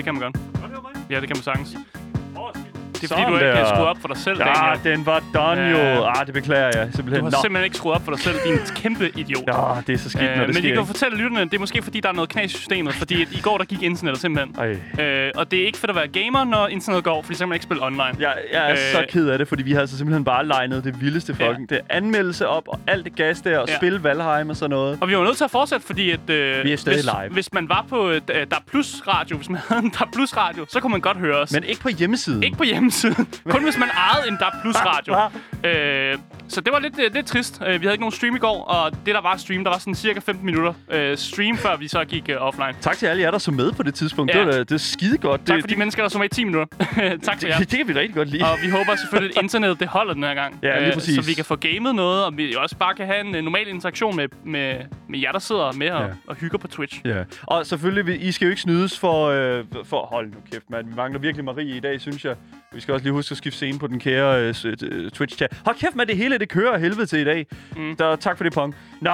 [0.00, 0.36] det kan man godt.
[1.10, 1.99] Ja, det kan man sagtens.
[3.00, 3.74] Det er fordi, Sådan du ikke kan der.
[3.74, 4.84] skrue op for dig selv, Ja, Daniel.
[4.96, 5.76] den var done jo.
[5.76, 6.20] Ja.
[6.20, 7.24] Ah, det beklager jeg Du simpelthen.
[7.24, 7.36] har Nå.
[7.42, 9.44] simpelthen ikke skruet op for dig selv, din kæmpe idiot.
[9.46, 10.60] Ja, det er så skidt, når Øh, det men vi sker.
[10.62, 10.86] kan jo ikke?
[10.86, 13.40] fortælle lytterne, det er måske fordi, der er noget knas i systemet, fordi at i
[13.40, 14.54] går der gik internettet simpelthen.
[14.98, 15.04] Ej.
[15.04, 17.48] Øh, og det er ikke fedt at være gamer, når internettet går, fordi så kan
[17.48, 18.02] man ikke spille online.
[18.20, 20.84] Jeg, jeg er Øh, så ked af det, fordi vi har altså simpelthen bare legnet
[20.84, 21.48] det vildeste Ja.
[21.50, 21.70] fucking.
[21.70, 23.76] Det er anmeldelse op, og alt det gas der, og Ja.
[23.76, 24.98] spille Valheim og sådan noget.
[25.00, 27.32] Og vi var nødt til at fortsætte, fordi at, øh, Vi er stadig hvis, live.
[27.32, 30.66] hvis man var på øh, Der Plus Radio, hvis man havde en Der Plus Radio,
[30.68, 31.52] så kunne man godt høre os.
[31.52, 32.42] Men ikke på hjemmesiden.
[32.42, 33.28] Ikke på hjemmesiden.
[33.50, 35.14] Kun hvis man ejede en DAB Plus radio.
[35.68, 36.18] øh,
[36.50, 37.60] så det var lidt, øh, lidt trist.
[37.66, 39.78] Øh, vi havde ikke nogen stream i går, og det der var stream, der var
[39.78, 42.74] sådan cirka 15 minutter øh, stream, før vi så gik øh, offline.
[42.80, 44.34] Tak til alle jer, der så med på det tidspunkt.
[44.34, 44.38] Ja.
[44.38, 45.46] Det, var, da- det er skide godt.
[45.46, 46.66] Tak det, for de mennesker, der så med i 10 minutter.
[47.22, 47.58] tak for jer.
[47.58, 48.44] det, det kan vi rigtig godt lide.
[48.44, 50.58] Og vi håber selvfølgelig, at internettet det holder den her gang.
[50.62, 51.14] Ja, lige Øh, præcis.
[51.14, 53.68] Så vi kan få gamet noget, og vi også bare kan have en øh, normal
[53.68, 54.74] interaktion med, med,
[55.08, 56.08] med jer, der sidder med og, Ja.
[56.26, 57.00] og hygger på Twitch.
[57.04, 59.26] Ja, og selvfølgelig, vi- I skal jo ikke snydes for...
[59.28, 60.88] Øh, for hold nu kæft, mand.
[60.88, 62.34] Vi mangler virkelig Marie i dag, synes jeg.
[62.72, 65.48] Vi skal også lige huske at skifte scene på den kære øh, øh, Twitch-chat.
[65.64, 67.46] Hold kæft, mand, det hele det kører helvede til i dag.
[67.76, 67.96] Mm.
[67.96, 68.74] Der, tak for det, Pong.
[69.00, 69.12] Nå,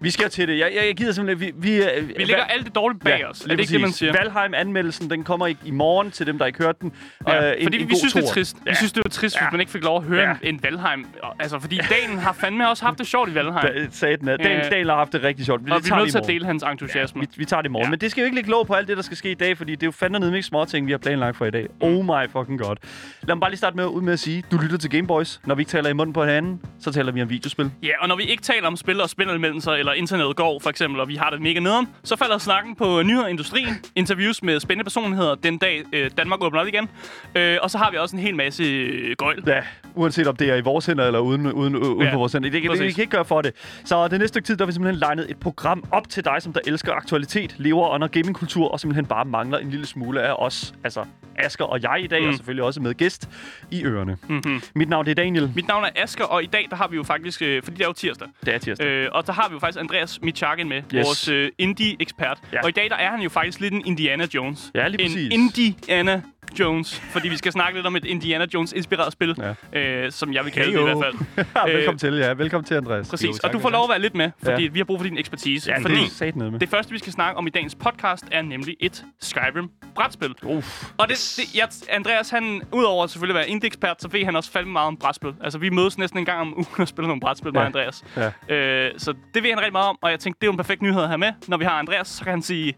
[0.00, 0.58] vi skal til det.
[0.58, 1.54] Jeg, jeg, jeg gider simpelthen...
[1.62, 3.40] Vi, vi, øh, Vi lægger alt det dårligt bag os.
[3.40, 4.12] Er det ikke det, man siger?
[4.12, 6.92] Valheim-anmeldelsen, den kommer i, i morgen til dem, der ikke hørte den.
[7.28, 8.56] Ja, Øh, en- fordi en vi god synes, det er trist.
[8.56, 8.74] Vi Ja.
[8.74, 9.50] synes, det er trist, hvis Ja.
[9.50, 10.34] man ikke fik lov at høre Ja.
[10.42, 11.06] en, en Valheim.
[11.38, 13.54] Altså, fordi Daniel har fandme også haft det sjovt i Valheim.
[13.74, 14.48] Da- Sagde den, at Ja.
[14.48, 15.62] Dan, Daniel har haft det rigtig sjort.
[15.62, 17.20] Men og det vi er nødt vi til at dele hans entusiasme.
[17.20, 17.82] Vi, vi tager det i morgen.
[17.84, 17.86] Ja.
[17.86, 17.90] Ja.
[17.90, 19.56] Men det skal jo ikke ligge lov på alt det, der skal ske i dag,
[19.56, 21.62] fordi det er jo fandme nede ikke små ting, vi har planlagt for i dag.
[21.70, 21.86] Mm.
[21.86, 22.76] Oh my fucking god.
[23.22, 25.40] Lad mig bare lige starte med, ud med at sige, du lytter til Gameboys.
[25.46, 27.70] Når vi ikke taler i munden på hinanden, så taler vi om videospil.
[27.82, 31.00] Ja, og når vi ikke taler om spil og spilleranmeldelser, eller internettet går for eksempel,
[31.00, 34.60] og vi har det mega nederen, så falder snakken på nyheder i industrien, interviews med
[34.60, 36.88] spændende personligheder den dag øh, Danmark åbner op igen.
[37.34, 39.42] Øh, og så har vi også en hel masse øh, gøjl.
[39.46, 39.62] Ja,
[39.94, 42.50] uanset om det er i vores hænder eller uden, uden, uden Ja, på vores hænder.
[42.50, 42.94] Det, det, vi præcis.
[42.94, 43.52] kan ikke gøre for det.
[43.84, 46.36] Så det næste stykke tid, der har vi simpelthen legnet et program op til dig,
[46.38, 50.32] som der elsker aktualitet, lever under gamingkultur, og simpelthen bare mangler en lille smule af
[50.38, 51.04] os, altså
[51.38, 52.28] Asger og jeg i dag, mm.
[52.28, 53.28] og selvfølgelig også med gæst
[53.70, 54.16] i ørerne.
[54.28, 54.62] Mm-hmm.
[54.74, 55.52] Mit navn det er Daniel.
[55.54, 57.82] Mit navn er Asker, og i dag der har vi jo faktisk, øh, fordi det
[57.82, 58.86] er jo tirsdag, Det er tirsdag.
[58.86, 61.06] øh, og der har vi jo faktisk Andreas Michakin med, Yes.
[61.06, 62.38] vores øh, indie-ekspert.
[62.52, 62.62] Ja.
[62.62, 64.70] Og i dag der er han jo faktisk lidt en Indiana Jones.
[64.74, 65.32] Ja, lige en præcis.
[65.32, 66.22] Indiana
[66.58, 69.36] Jones, fordi vi skal snakke lidt om et Indiana Jones-inspireret spil,
[69.72, 69.78] Ja.
[69.80, 70.86] øh, som jeg vil kalde Heyo.
[70.86, 71.72] det i hvert fald.
[71.76, 72.32] Velkommen til, ja.
[72.32, 73.08] Velkommen til, Andreas.
[73.08, 74.68] Præcis, Jo, og du får lov at være lidt med, fordi Ja.
[74.68, 75.70] vi har brug for din ekspertise.
[75.70, 76.58] Ja, fordi det med.
[76.60, 80.34] det første, vi skal snakke om i dagens podcast, er nemlig et Skyrim-brætspil.
[80.42, 80.84] Uff.
[80.98, 84.52] Og det, det, jeg, Andreas, han, udover at selvfølgelig være indie-ekspert, så ved han også
[84.52, 85.32] fandme meget om brætspil.
[85.44, 87.66] Altså, vi mødes næsten en gang om ugen og spiller nogle brætspil med Ja.
[87.66, 88.04] Andreas.
[88.48, 88.54] Ja.
[88.54, 90.56] Øh, så det ved han rigtig meget om, og jeg tænkte, det er jo en
[90.56, 91.32] perfekt nyhed at have med.
[91.48, 92.74] Når vi har Andreas, så kan han sige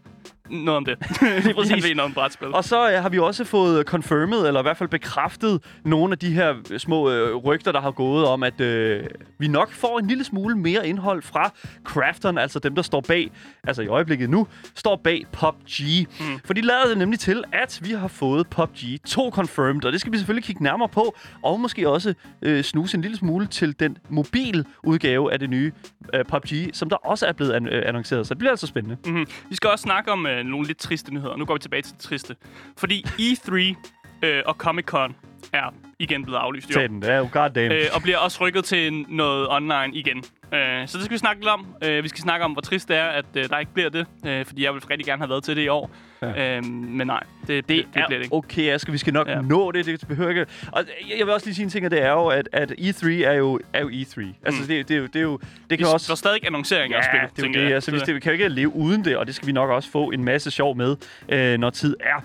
[0.53, 0.97] noget om det.
[1.43, 1.71] Lige præcis.
[1.71, 2.53] han ved noget om brætspil.
[2.53, 6.17] Og så øh, har vi også fået confirmed, eller i hvert fald bekræftet, nogle af
[6.19, 9.03] de her små øh, rygter, der har gået om, at øh,
[9.39, 11.51] vi nok får en lille smule mere indhold fra
[11.83, 13.31] crafteren, altså dem, der står bag,
[13.67, 16.07] altså i øjeblikket nu, står bag PUBG.
[16.19, 16.39] Mm.
[16.45, 20.01] For de lader det nemlig til, at vi har fået PUBG 2 confirmed, og det
[20.01, 23.79] skal vi selvfølgelig kigge nærmere på, og måske også øh, snuse en lille smule til
[23.79, 25.71] den mobil udgave af det nye
[26.13, 28.97] øh, PUBG, som der også er blevet an- øh, annonceret, så det bliver altså spændende.
[29.05, 29.25] Mm-hmm.
[29.49, 31.35] Vi skal også snakke om øh, nogle lidt triste nyheder.
[31.35, 32.35] Nu går vi tilbage til det triste.
[32.77, 33.75] Fordi E3
[34.23, 35.13] øh, og Comic-Con
[35.53, 36.79] er igen blevet aflyst i år.
[36.79, 37.71] Tag den, det er jo goddamn.
[37.71, 40.17] øh, og bliver også rykket til noget online igen.
[40.53, 41.67] Øh, så det skal vi snakke lidt om.
[41.83, 44.05] Øh, vi skal snakke om, hvor trist det er, at øh, der ikke bliver det.
[44.25, 45.91] Øh, fordi jeg vil rigtig gerne have været til det i år.
[46.21, 46.57] Ja.
[46.57, 48.35] Øh, men nej, det, det, det, det bliver det ikke.
[48.35, 49.33] okay, Asger, vi skal nok Ja.
[49.35, 49.41] ja.
[49.41, 49.85] nå det.
[49.85, 50.45] Det behøver ikke...
[50.71, 52.71] Og jeg- jeg vil også lige sige en ting, og det er jo, at, at
[52.71, 54.27] E3 er jo, er jo E3.
[54.45, 54.67] Altså, Mm.
[54.67, 55.93] det, det, er jo, det, er jo, det Vi kan også...
[55.93, 56.07] også...
[56.07, 57.67] Der er stadig annoncering Ja, af spil, det er jo det.
[57.69, 57.75] jeg.
[57.75, 59.69] Altså, vi, det, vi kan jo ikke leve uden det, og det skal vi nok
[59.69, 60.95] også få en masse sjov med,
[61.29, 62.23] øh, når tid er.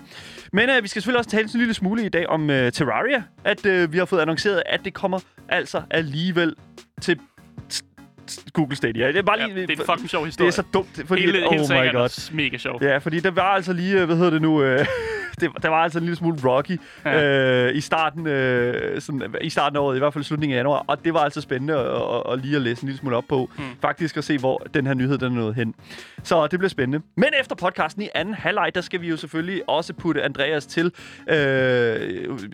[0.53, 3.23] Men øh, vi skal selvfølgelig også tale en lille smule i dag om øh, Terraria.
[3.43, 5.19] At øh, vi har fået annonceret, at det kommer
[5.49, 6.55] altså alligevel
[7.01, 7.19] til
[8.53, 9.07] Google Stadia.
[9.07, 9.67] Det er bare Ja, lige...
[9.67, 10.47] det er en fucking sjov det historie.
[10.47, 11.21] er så dumt, fordi...
[11.21, 12.01] hele, oh hele my god.
[12.05, 12.83] er mega sjov.
[12.83, 14.85] Ja, fordi der var altså lige, øh, hvad hedder det nu, øh,
[15.41, 17.67] det, der var altså en lille smule rocky Ja.
[17.67, 20.83] øh, i, starten, øh, sådan, i starten af året, i hvert fald slutningen af januar,
[20.87, 23.23] og det var altså spændende at, at, at lige at læse en lille smule op
[23.29, 23.63] på, mm.
[23.81, 25.75] faktisk at se, hvor den her nyhed den er nået hen.
[26.23, 27.05] Så det bliver spændende.
[27.15, 30.85] Men efter podcasten i anden halvleg, der skal vi jo selvfølgelig også putte Andreas til,
[31.29, 31.35] øh,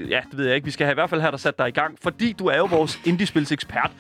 [0.10, 1.68] ja, det ved jeg ikke, vi skal have, i hvert fald have dig sat dig
[1.68, 3.92] i gang, fordi du er jo vores indiespilsekspert.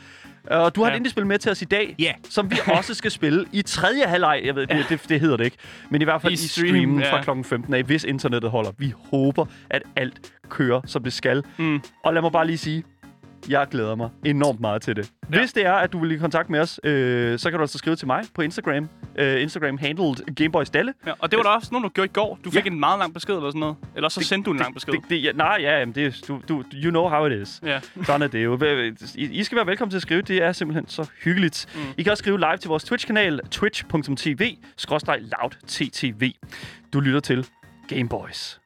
[0.47, 0.93] Og du har Ja.
[0.93, 2.11] et indiespil med til os i dag, Ja.
[2.29, 4.41] som vi også skal spille i tredje halvleg.
[4.45, 5.57] Jeg ved, det, det, det hedder det ikke.
[5.89, 7.13] Men i hvert fald I i, stream, streamen ja.
[7.13, 8.71] fra klokken 15 af, hvis internettet holder.
[8.77, 10.19] Vi håber, at alt
[10.49, 11.43] kører, som det skal.
[11.57, 11.81] Mm.
[12.03, 12.83] Og lad mig bare lige sige,
[13.49, 15.11] Jeg glæder mig enormt meget til det.
[15.33, 15.39] Ja.
[15.39, 17.77] Hvis det er, at du vil i kontakt med os, øh, så kan du altså
[17.77, 18.89] skrive til mig på Instagram.
[19.15, 20.93] Øh, Instagram handled Gameboys Dalle.
[21.07, 22.39] Ja, og det var da også noget, du gjorde i går.
[22.45, 22.71] Du fik Ja.
[22.71, 23.75] en meget lang besked eller sådan noget.
[23.95, 24.93] Eller så sendte du en lang besked.
[24.93, 27.61] Det, det, ja, nej, ja, jamen, det, du, du, you know how it is.
[27.65, 27.79] Ja.
[28.03, 28.59] Sådan er det jo.
[29.15, 30.21] I, I skal være velkommen til at skrive.
[30.21, 31.65] Det er simpelthen så hyggeligt.
[31.75, 31.81] Mm.
[31.97, 34.55] I kan også skrive live til vores Twitch-kanal, twitch.tv,
[35.19, 36.31] loudttv.
[36.93, 37.47] Du lytter til
[37.87, 38.59] Gameboys.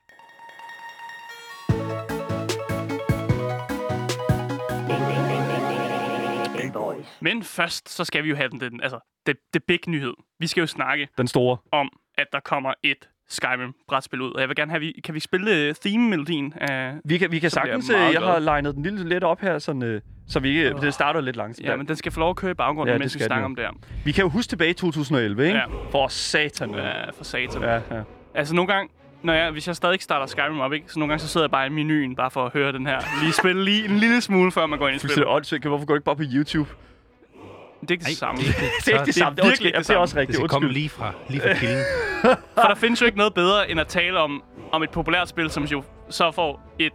[7.20, 10.14] Men først, så skal vi jo have den, den altså, det, det big nyhed.
[10.40, 11.58] Vi skal jo snakke Den store.
[11.72, 14.32] om, at der kommer et Skyrim-brætspil ud.
[14.32, 16.94] Og jeg vil gerne have, vi, kan vi spille øh, theme-melodien af...
[17.06, 17.90] Vi kan, vi kan Så bliver jeg sagtens...
[17.90, 18.32] øh, meget Jeg glad.
[18.32, 20.74] har legnet den lille lidt op her, sådan, øh, så vi ikke...
[20.82, 21.68] Det starter lidt langsomt.
[21.68, 23.20] Ja, men den skal få lov at køre i baggrunden, Ja, ja, det mens vi
[23.20, 23.72] skal snakker om det her.
[24.06, 25.58] Vi kan jo huske tilbage i 2011, ikke?
[25.58, 25.66] Ja.
[25.92, 26.72] For satan.
[26.76, 26.88] Ja.
[26.88, 27.62] Ja, for satan.
[27.62, 28.02] Ja, ja.
[28.36, 28.90] Altså, nogle gange,
[29.24, 31.52] når jeg, hvis jeg stadig starter Skyrim op, ikke, så nogle gange så sidder jeg
[31.52, 33.00] bare i menuen, bare for at høre den her.
[33.22, 35.12] Lige spille lige en lille smule, før man går ind i spillet.
[35.16, 35.66] Fuldstændig åndssvagt.
[35.66, 36.70] Hvorfor går du ikke bare på YouTube?
[37.82, 38.42] Det er ikke det samme.
[38.42, 38.46] det,
[38.86, 39.36] Det er ikke det samme.
[39.36, 40.02] det er virkelig ikke ja, det Det er samme.
[40.02, 40.38] også Det rigtigt.
[40.38, 41.84] skal komme lige fra, lige fra kilden.
[42.62, 45.50] For der findes jo ikke noget bedre, end at tale om, om et populært spil,
[45.50, 46.94] som jo så får et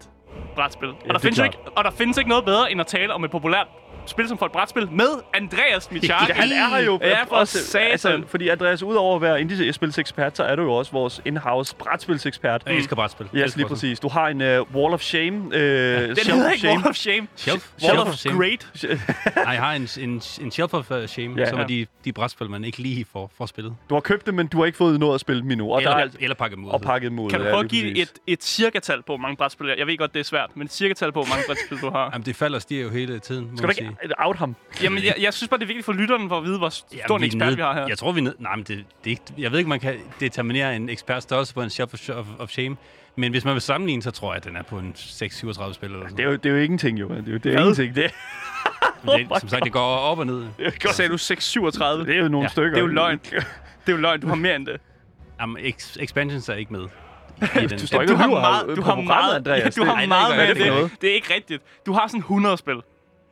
[0.55, 0.89] brætspil.
[0.89, 2.87] Og, det der er findes jo ikke, og der findes ikke noget bedre, end at
[2.87, 3.67] tale om et populært
[4.07, 6.27] spil, som får et brætspil med Andreas Michalski.
[6.29, 6.99] Ja, han er her jo.
[7.03, 7.91] Ja, for satan.
[7.91, 12.63] Altså, fordi Andreas, udover at være indie-spilsekspert, så er du jo også vores in-house brætspilsekspert.
[12.67, 13.27] Jeg elsker brætspil.
[13.33, 14.01] Jeg Yes, lige præcis.
[14.01, 14.47] Du har en uh,
[14.77, 15.37] Wall of Shame.
[15.39, 17.27] Uh, Den hedder ikke Wall of Shame.
[17.37, 17.71] Shelf.
[17.83, 18.37] Wall Shelf of Shame.
[18.39, 18.69] Great.
[19.37, 20.11] Nej, jeg har en, en,
[20.41, 21.41] en Shelf of uh, Shame, Ja.
[21.43, 21.63] ja, som Ja.
[21.63, 23.75] er de, de brætspil, man ikke lige får, får spillet.
[23.91, 25.73] Du har købt det, men du har ikke fået noget at spille dem endnu.
[25.73, 26.71] Og Eller, der er eller pakket dem ud.
[26.71, 27.31] og pakket dem ud.
[27.31, 29.99] Kan du ja, prøve at give et, et cirkatal på, hvor mange brætspil Jeg ved
[29.99, 32.11] godt, det er svært, men et cirkatal på, hvor mange brætspil du har.
[32.13, 33.94] Jamen, det falder og stiger jo hele tiden, må Skal du ikke sige.
[34.19, 34.57] Out ham?
[34.83, 36.89] Jamen, jeg, jeg synes bare, det er vigtigt for lytterne for at vide, hvor stor
[37.17, 37.87] en vi er ekspert nede- vi har her.
[37.89, 38.35] Jeg tror, vi nede...
[38.39, 41.55] Nej, men det, det er ikke, jeg ved ikke, man kan determinere en ekspert størrelse
[41.55, 42.77] på en Shelf of, of, of Shame.
[43.17, 45.91] Men hvis man vil sammenligne, så tror jeg, at den er på en 6-37 spil
[45.91, 47.09] eller sådan Det er, jo, det er jo ingenting, jo.
[47.09, 47.61] Det er jo det er Hvad?
[47.61, 47.95] ingenting.
[47.95, 48.09] Det er,
[49.05, 49.29] noget.
[49.31, 50.47] Det, som sagt, det går op og ned.
[50.59, 52.05] er, Sagde du 637?
[52.07, 52.71] det er jo nogle Ja, stykker.
[52.71, 53.19] det er jo løgn.
[53.87, 54.81] Det er jo løgn, du har mere end det.
[55.41, 56.81] Jamen, ex, expansions er ikke med.
[56.83, 57.79] I den.
[57.79, 59.75] Du står ikke du har meget, du har meget, Andreas.
[59.75, 60.91] du har meget det med det.
[61.01, 61.63] det er ikke rigtigt.
[61.87, 62.75] Du har sådan 100 spil.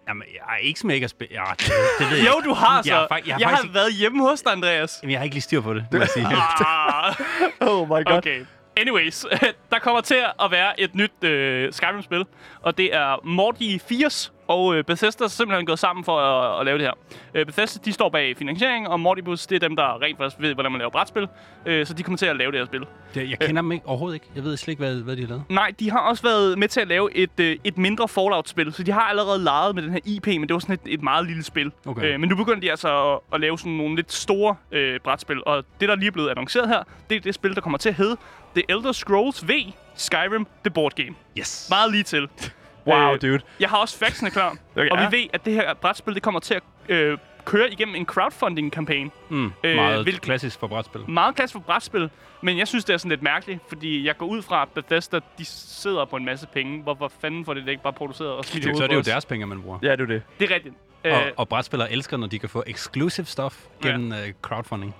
[0.08, 1.34] Jamen, jeg er ikke som ikke at spille.
[1.34, 2.88] Ja, det, det ved jeg Jo, du har så.
[2.90, 4.98] Jeg har jeg har jeg faktisk har ikke- været hjemme hos dig, Andreas.
[5.02, 6.26] Jamen, jeg har ikke lige styr på det, må jeg sige.
[6.26, 7.14] Ah,
[7.70, 8.16] Oh my god.
[8.18, 8.44] okay.
[8.76, 9.26] Anyways,
[9.72, 12.24] der kommer til at være et nyt øh, Skyrim-spil,
[12.62, 16.66] og det er Morty 80 og øh, Bethesda er simpelthen gået sammen for at, at
[16.66, 16.92] lave det her.
[17.34, 20.54] Øh, Bethesda, de står bag finansiering, og Mortibus, det er dem, der rent faktisk ved,
[20.54, 21.28] hvordan man laver brætspil,
[21.66, 22.84] øh, så de kommer til at lave det her spil.
[23.14, 24.26] Det, jeg kender dem ikke, overhovedet ikke.
[24.34, 25.44] Jeg ved slet ikke, hvad, hvad de har lavet.
[25.48, 28.82] Nej, de har også været med til at lave et, øh, et mindre Fallout-spil, så
[28.82, 31.26] de har allerede leget med den her IP, men det var sådan et, et meget
[31.26, 31.72] lille spil.
[31.86, 32.14] Okay.
[32.14, 35.44] Øh, men nu begynder de altså at, at lave sådan nogle lidt store øh, brætspil,
[35.46, 37.88] og det, der lige er blevet annonceret her, det er det spil, der kommer til
[37.88, 38.16] at hedde
[38.54, 39.50] The Elder Scrolls V
[39.94, 41.14] Skyrim The Board Game.
[41.38, 41.66] Yes.
[41.70, 42.28] Meget lige til.
[42.86, 43.40] Wow, Øh, dude.
[43.60, 45.08] Jeg har også factsene klar, Okay, og ja.
[45.08, 49.10] vi ved, at det her brætspil, det kommer til at øh, køre igennem en crowdfunding-kampagne.
[49.28, 51.10] Mm, Øh, meget hvilket- klassisk for brætspil.
[51.10, 52.10] Meget klasse for brætspil,
[52.42, 55.20] men jeg synes, det er sådan lidt mærkeligt, fordi jeg går ud fra, at Bethesda,
[55.38, 56.82] de sidder på en masse penge.
[56.82, 59.24] Hvorfor fanden får det ikke bare produceret og smidt i Så er det jo deres
[59.26, 59.78] penge, man bruger.
[59.82, 60.22] Ja, det er det.
[60.40, 60.74] Det er rigtigt.
[61.04, 64.22] Øh, Og, og brætspillere elsker, når de kan få exclusive stuff gennem ja.
[64.26, 64.94] uh, crowdfunding.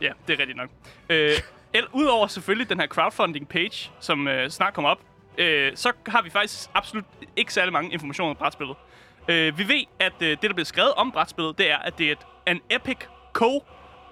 [0.00, 0.68] Ja, det er rigtigt nok.
[1.10, 1.30] Øh,
[1.78, 5.00] el- Udover selvfølgelig den her crowdfunding-page, som øh, snart kommer op,
[5.38, 7.04] øh, så har vi faktisk absolut
[7.36, 8.76] ikke særlig mange informationer om brætspillet.
[9.28, 12.06] Øh, vi ved, at øh, det, der bliver skrevet om brætspillet, det er, at det
[12.08, 12.96] er et, an epic
[13.38, 13.64] co-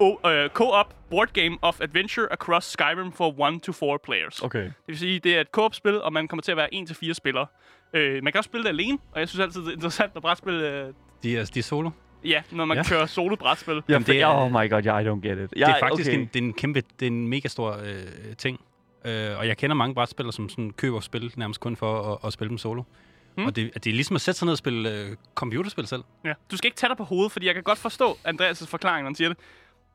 [0.03, 4.41] o- øh, co-op board game of adventure across Skyrim for 1 to 4 players.
[4.41, 4.63] Okay.
[4.63, 6.95] Det vil sige, det er et co-op-spil, og man kommer til at være 1 til
[6.95, 7.47] 4 spillere.
[7.93, 10.21] Øh, man kan også spille det alene, og jeg synes altid, det er interessant at
[10.21, 10.53] brætspil...
[10.53, 10.93] Øh,
[11.23, 11.89] De er, de er solo.
[12.25, 12.83] Ja, når man ja.
[12.83, 13.75] Kører solo-brætspil.
[13.75, 14.27] Ja, Jamen, det er...
[14.27, 15.49] Oh my god, yeah, I don't get it.
[15.49, 16.19] Det er faktisk okay.
[16.19, 18.59] en, det er en kæmpe, det er en mega stor øh, ting.
[19.05, 22.33] Øh, og jeg kender mange brætspillere, som sådan køber spil nærmest kun for at, at
[22.33, 22.83] spille dem solo.
[23.35, 23.45] Hmm.
[23.45, 26.03] Og det, det er ligesom at sætte sig ned og spille øh, computerspil selv.
[26.25, 26.33] Ja.
[26.51, 29.09] Du skal ikke tage dig på hovedet, fordi jeg kan godt forstå Andreas' forklaring, når
[29.09, 29.37] han siger det.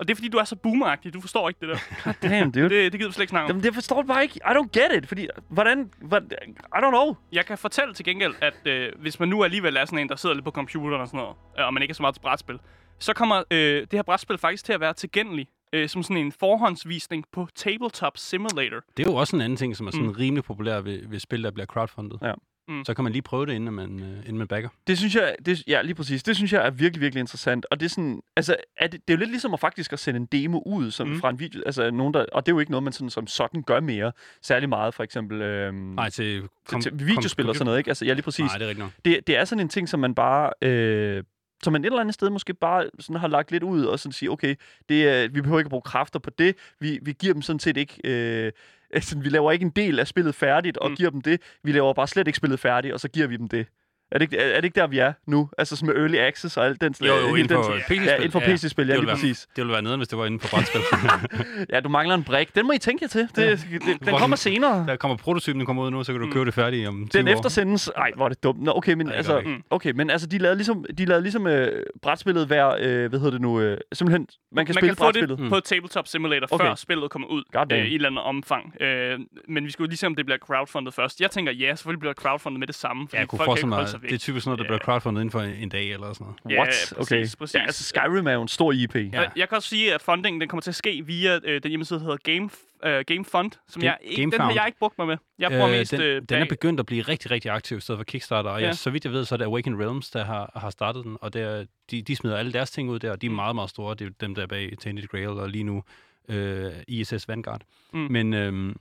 [0.00, 1.14] Og det er, fordi du er så boomeragtig.
[1.14, 2.12] Du forstår ikke det der.
[2.28, 2.68] Damn, dude.
[2.68, 3.48] Det, det gider vi slet ikke snakke om.
[3.48, 4.36] Jamen, det forstår du bare ikke.
[4.36, 5.08] I don't get it.
[5.08, 5.90] Fordi, hvordan...
[6.02, 7.14] hvordan I don't know.
[7.32, 10.16] Jeg kan fortælle til gengæld, at øh, hvis man nu alligevel er sådan en, der
[10.16, 12.20] sidder lidt på computeren og sådan noget, øh, og man ikke er så meget til
[12.22, 12.58] brætspil,
[12.98, 16.32] så kommer øh, det her brætspil faktisk til at være tilgængelig øh, som sådan en
[16.32, 18.80] forhåndsvisning på Tabletop Simulator.
[18.96, 20.12] Det er jo også en anden ting, som er sådan mm.
[20.12, 22.18] rimelig populær ved, ved spil, der bliver crowdfundet.
[22.22, 22.32] Ja.
[22.70, 22.84] Mm.
[22.84, 24.68] Så kan man lige prøve det, inden man, øh, inden man backer.
[24.86, 26.22] Det synes jeg, det, ja, lige præcis.
[26.22, 27.66] Det synes jeg er virkelig, virkelig interessant.
[27.70, 29.98] Og det er sådan, altså, er det, det er jo lidt ligesom at faktisk at
[29.98, 31.20] sende en demo ud som, Mm.
[31.20, 31.62] fra en video.
[31.66, 34.12] Altså, nogen der, og det er jo ikke noget, man sådan, som sådan gør mere.
[34.42, 37.90] Særlig meget, for eksempel, øhm, Nej, til, til, til videospil og sådan noget, ikke?
[37.90, 38.44] Altså, ja, lige præcis.
[38.44, 38.92] Nej, det er rigtigt nok.
[39.04, 40.50] det, det er sådan en ting, som man bare...
[40.62, 41.24] Øh,
[41.62, 44.12] som man et eller andet sted måske bare sådan har lagt lidt ud og sådan
[44.12, 44.54] sige, okay,
[44.88, 46.56] det er, vi behøver ikke at bruge kræfter på det.
[46.80, 48.00] Vi, vi giver dem sådan set ikke...
[48.04, 48.52] Øh,
[48.94, 50.96] altså, vi laver ikke en del af spillet færdigt og mm.
[50.96, 51.40] giver dem det.
[51.62, 53.66] Vi laver bare slet ikke spillet færdigt, og så giver vi dem det.
[54.12, 55.48] Er det, ikke, er, er det ikke der, vi er nu?
[55.58, 58.02] Altså som med early access og alt den Jo, jo, hele inden for den- PC-spil.
[58.04, 59.38] Ja, inden for PC-spil, ja, det lige ville være- præcis.
[59.56, 60.80] Det ville være nederen, hvis det var inde på brætspil.
[61.72, 62.54] Ja, du mangler en brik.
[62.54, 63.20] Den må I tænke jer til.
[63.36, 64.86] Det, det, den Hvor kommer senere.
[64.88, 67.20] der kommer prototypen, den kommer ud nu, så kan du købe det færdigt om 20
[67.22, 67.32] Den år.
[67.32, 67.90] eftersendes...
[67.96, 68.60] Ej, hvor er det dumt.
[68.62, 69.42] Nå, okay, men Nej, det altså...
[69.70, 72.80] Okay, men altså, de lavede ligesom, de lavede ligesom øh, brætspillet være...
[72.80, 73.60] Øh, hvad hedder det nu?
[73.60, 75.38] Øh, simpelthen, man kan Man spille kan få brætspillet.
[75.38, 76.64] det på Tabletop Simulator, Okay.
[76.64, 78.82] før spillet kommer ud øh, i et eller andet omfang.
[78.82, 81.20] Øh, men vi skulle lige se, om det bliver crowdfundet først.
[81.20, 83.68] Jeg tænker, ja, selvfølgelig bliver det crowdfundet med det samme, fordi Ja, jeg kunne forestille
[83.68, 84.08] mig, væk.
[84.10, 86.58] det er typisk sådan noget, der bliver crowdfundet inden for en dag eller sådan noget.
[86.58, 86.68] What?
[86.68, 87.26] præcis, okay.
[87.38, 87.54] præcis.
[87.54, 88.94] Ja, altså Skyrim er jo en stor IP.
[88.96, 89.00] Ja.
[89.12, 91.68] Jeg, jeg kan også sige, at fundingen den kommer til at ske via øh, den
[91.70, 92.50] hjemmeside, der hedder Game,
[92.84, 95.16] øh, Game Fund, som Game- jeg ikke, den har jeg ikke brugt mig med.
[95.38, 97.80] Jeg bruger Øh, mest den, øh, den er begyndt at blive rigtig, rigtig aktiv i
[97.80, 98.64] stedet for Kickstarter, og ja.
[98.64, 98.68] Ja.
[98.68, 101.16] Ja, så vidt jeg ved, så er det Awakened Realms, der har, har startet den,
[101.20, 103.70] og der, de, de smider alle deres ting ud der, og de er meget, meget
[103.70, 103.94] store.
[103.94, 105.82] Det er dem, der er bag Tainted Grail, og lige nu
[106.28, 107.60] øh, ISS Vanguard.
[107.92, 108.00] Mm.
[108.00, 108.12] Mm.
[108.12, 108.76] Men øhm,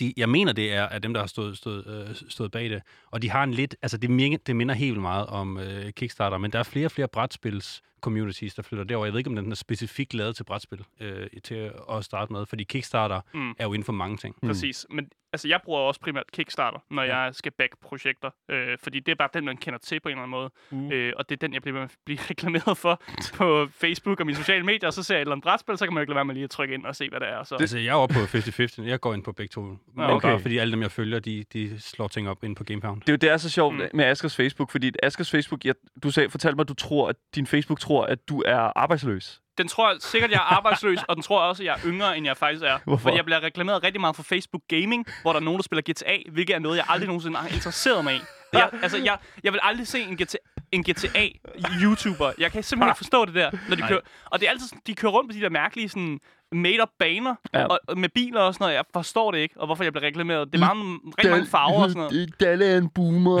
[0.00, 2.82] de, jeg mener, det er at dem, der har stået, stået, øh, stået bag det.
[3.10, 6.38] Og de har en lidt, altså det, minder, det minder helt meget om øh, Kickstarter,
[6.38, 9.06] men der er flere og flere brætspils communities, der flytter derover.
[9.06, 12.46] Jeg ved ikke, om den er specifikt lavet til brætspil øh, til at starte med,
[12.46, 13.40] fordi Kickstarter Mm.
[13.40, 13.54] mm.
[13.58, 14.34] er jo inden for mange ting.
[14.46, 14.86] Præcis.
[14.90, 17.16] Men altså, jeg bruger også primært Kickstarter, når Ja.
[17.18, 18.30] jeg skal back projekter.
[18.50, 20.50] Øh, fordi det er bare den, man kender til på en eller anden måde.
[20.70, 20.92] Mm.
[20.92, 23.02] Øh, og det er den, jeg bliver, bliver reklameret for
[23.34, 24.86] på Facebook og mine sociale medier.
[24.86, 26.24] Og så ser jeg et eller andet brætspil, så kan man jo ikke lade være
[26.24, 27.42] med lige at trykke ind og se, hvad det er.
[27.44, 27.56] Så.
[27.60, 28.82] Altså, jeg er oppe på 50-50.
[28.82, 29.60] Jeg går ind på begge to.
[29.62, 30.14] Men okay.
[30.14, 30.28] okay.
[30.28, 33.00] bare fordi alle dem, jeg følger, de, de slår ting op ind på Gamepound.
[33.00, 33.80] Det er jo det er så sjovt Mm.
[33.80, 33.88] mm.
[33.94, 37.16] med Askers Facebook, fordi Askers Facebook, jeg, du sagde, fortalte mig, at du tror, at
[37.34, 39.40] din Facebook tror, at du er arbejdsløs.
[39.58, 41.80] Den tror jeg sikkert, jeg er arbejdsløs, og den tror jeg også, at jeg er
[41.86, 42.78] yngre, end jeg faktisk er.
[42.84, 43.02] Hvorfor?
[43.02, 45.92] Fordi jeg bliver reklameret rigtig meget for Facebook Gaming, hvor der er nogen, der spiller
[45.92, 48.20] GTA, hvilket er noget, jeg aldrig nogensinde har interesseret mig i.
[48.52, 50.36] Jeg, altså, jeg, jeg vil aldrig se en GTA,
[50.72, 52.32] en GTA-YouTuber.
[52.38, 54.00] Jeg kan simpelthen ikke forstå det der, når de kører.
[54.24, 56.20] Og det er altid sådan, de kører rundt på de der mærkelige sådan,
[56.52, 57.64] made-up baner Ja.
[57.66, 58.74] og, og med biler og sådan noget.
[58.74, 60.46] Jeg forstår det ikke, og hvorfor jeg bliver reklameret.
[60.52, 62.34] Det er meget, rigtig mange farver og sådan noget.
[62.40, 63.38] Dalle er en boomer.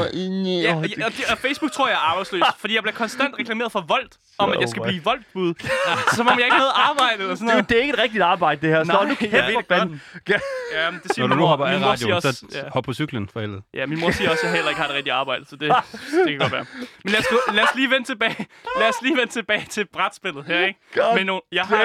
[0.62, 3.72] Ja, og, og, det- og Facebook tror jeg er arbejdsløs, fordi jeg bliver konstant reklameret
[3.72, 5.54] for voldt, om at jeg skal blive voldbud.
[6.16, 7.68] Som om jeg ikke havde arbejde eller sådan Det er noget.
[7.68, 8.84] det er ikke et rigtigt arbejde, det her.
[8.84, 9.66] Så nu jeg kæft, det godt.
[9.68, 10.02] fanden.
[10.28, 10.36] Ja,
[11.02, 11.46] det siger Når du min nu mor.
[11.46, 12.70] hopper af Min mor siger radioen, også, så ja.
[12.72, 13.62] hop på cyklen for helvede.
[13.74, 15.60] Ja, min mor siger også, at jeg heller ikke har et rigtigt arbejde, så det,
[15.62, 16.66] det kan godt være.
[17.04, 18.46] Men lad os, lad os lige vende tilbage.
[18.80, 20.80] Lad os lige vende tilbage til brætspillet her, ikke?
[20.94, 21.76] God med nogle, jeg har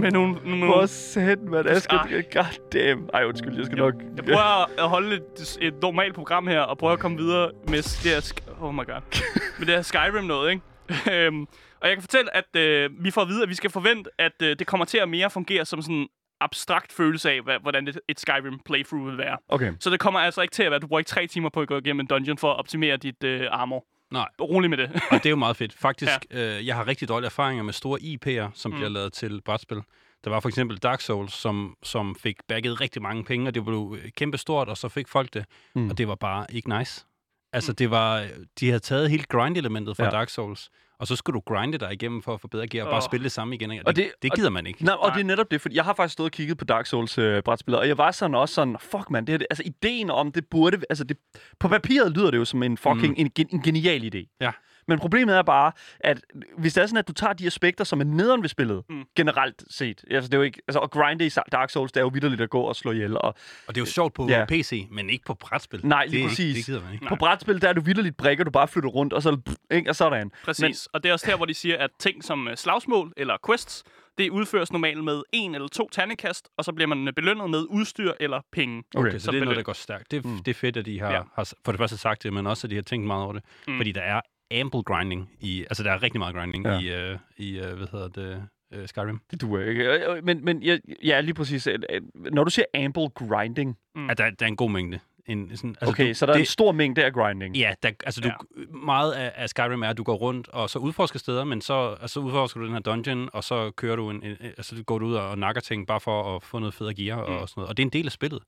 [0.00, 1.68] med nogle, nogle, Hvor sat, mand.
[1.68, 2.10] Asger, Ah.
[2.32, 3.08] god damn.
[3.14, 3.94] Ej, undskyld, jeg skal nok...
[4.16, 7.82] jeg prøver at holde et, et normalt program her, og prøve at komme videre med
[8.02, 9.00] det her, oh my god,
[9.58, 10.62] med det her Skyrim noget, ikke?
[11.12, 11.46] Øhm,
[11.80, 14.32] og jeg kan fortælle, at øh, vi får at vide, at vi skal forvente, at
[14.42, 16.08] øh, det kommer til at mere fungere som sådan en
[16.40, 19.36] abstrakt følelse af, hvordan et, et Skyrim playthrough vil være.
[19.48, 19.72] Okay.
[19.80, 21.60] Så det kommer altså ikke til at være, at du bruger ikke tre timer på
[21.60, 23.84] at gå igennem en dungeon for at optimere dit øh, armor.
[24.12, 24.28] Nej.
[24.40, 24.90] Rolig med det.
[25.10, 25.72] Og det er jo meget fedt.
[25.72, 26.58] Faktisk, ja.
[26.58, 28.76] øh, jeg har rigtig dårlige erfaringer med store IP'er, som mm.
[28.76, 29.82] bliver lavet til brætspil.
[30.24, 33.64] Der var for eksempel Dark Souls, som, som fik bagget rigtig mange penge, og det
[33.64, 35.82] blev øh, kæmpe stort, og så fik folk det, Mm.
[35.82, 35.90] mm.
[35.90, 37.04] og det var bare ikke nice.
[37.52, 38.26] Altså, det var,
[38.60, 40.10] de havde taget hele grind-elementet fra Ja.
[40.10, 42.90] Dark Souls, og så skulle du grinde dig igennem for at få bedre gear, og
[42.90, 43.70] bare spille det samme igen.
[43.70, 44.84] Og Og det, det- det, det og- gider man ikke.
[44.84, 46.86] Nej, og det er netop det, fordi jeg har faktisk stået og kigget på Dark
[46.86, 49.62] Souls øh, brætspillet, og jeg var sådan også sådan, fuck man, det her, det, altså
[49.66, 51.16] ideen om det burde, altså det,
[51.60, 53.30] på papiret lyder det jo som en fucking, mm.
[53.38, 54.36] en, en genial idé.
[54.40, 54.50] Ja.
[54.88, 56.20] Men problemet er bare, at
[56.58, 59.02] hvis det er sådan, at du tager de aspekter, som er nederen ved spillet, mm.
[59.16, 62.04] Generelt set, altså det er jo ikke, altså at grinde i Dark Souls, det er
[62.04, 63.34] jo vidderligt at gå og slå ihjel, og
[63.66, 64.44] Og det er jo sjovt på Ja.
[64.48, 65.80] PC, men ikke på brætspil.
[65.86, 66.56] Nej, lige det, præcis.
[66.56, 67.06] Det gider man ikke.
[67.06, 69.96] på brætspil, der er du vidderligt brækker, du bare flytter rundt, og så, ikke, og
[69.96, 70.30] sådan.
[70.44, 70.62] Præcis.
[70.62, 70.74] Men...
[70.92, 73.82] Og det er også her, hvor de siger, at ting som øh, slagsmål eller quests,
[74.18, 77.66] det udføres normalt med en eller to tandekast, og så bliver man øh, belønnet med
[77.68, 78.82] udstyr eller penge.
[78.96, 79.08] Okay.
[79.08, 80.10] Okay, så det er noget, der går stærkt.
[80.10, 80.36] Det, Mm.
[80.38, 81.20] det er fedt, at de har, Ja.
[81.34, 83.42] har for det første sagt det, men også, at de har tænkt meget over det.
[83.68, 83.76] Mm.
[83.76, 84.20] Fordi der er
[84.60, 85.60] ample grinding i...
[85.60, 86.72] Altså, der er rigtig meget grinding Ja.
[86.78, 87.10] ja.
[87.10, 88.42] i, uh, i uh, hvad hedder det,
[88.80, 89.20] uh, Skyrim.
[89.30, 89.84] Det duer ikke.
[89.84, 91.66] Øh, øh, Men, men ja, ja, lige præcis.
[91.66, 94.10] øh, øh, Når du siger ample grinding, Mm.
[94.10, 94.98] At der, der er en god mængde.
[95.26, 97.56] En, sådan, altså, okay, du, så der er det, en stor mængde af grinding.
[97.56, 98.30] Ja, der, altså du,
[98.76, 101.96] meget af, af Skyrim er, at du går rundt og så udforsker steder, men så
[102.00, 105.06] altså, udforsker du den her dungeon, og så kører du en, en, altså, går du
[105.06, 107.32] ud og nakker ting, bare for at få noget federe gear Mm.
[107.32, 107.68] og sådan noget.
[107.68, 108.42] Og det er en del af spillet.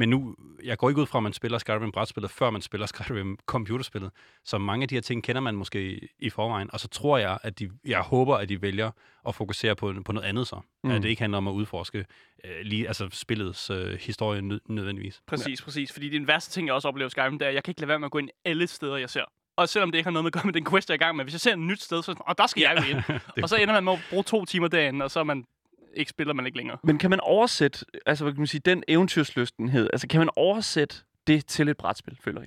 [0.00, 2.86] Men nu, jeg går ikke ud fra, at man spiller Skyrim brætspillet, før man spiller
[2.86, 4.10] Skyrim computerspillet.
[4.44, 6.70] Så mange af de her ting kender man måske i forvejen.
[6.72, 8.90] Og så tror jeg, at de, jeg håber, at de vælger
[9.28, 10.60] at fokusere på, på noget andet så.
[10.84, 10.90] Mm.
[10.90, 12.06] At det ikke handler om at udforske
[12.44, 15.22] øh, lige, altså spillets øh, historie nød, nødvendigvis.
[15.26, 15.92] Præcis, præcis.
[15.92, 17.80] Fordi den værste ting, jeg også oplever i Skyrim, det er, at jeg kan ikke
[17.80, 19.24] lade være med at gå ind alle steder, jeg ser.
[19.56, 21.04] Og selvom det ikke har noget med at gøre med den quest, jeg er i
[21.04, 21.24] gang med.
[21.24, 23.20] Hvis jeg ser et nyt sted, så er sådan, og der skal jeg jo ind.
[23.42, 25.44] og så ender man med at bruge to timer derinde, og så er man
[25.94, 26.78] ikke spiller man ikke længere.
[26.84, 30.96] Men kan man oversætte, altså hvad kan man sige, den eventyrslystenhed, altså kan man oversætte
[31.26, 32.46] det til et brætspil, føler I?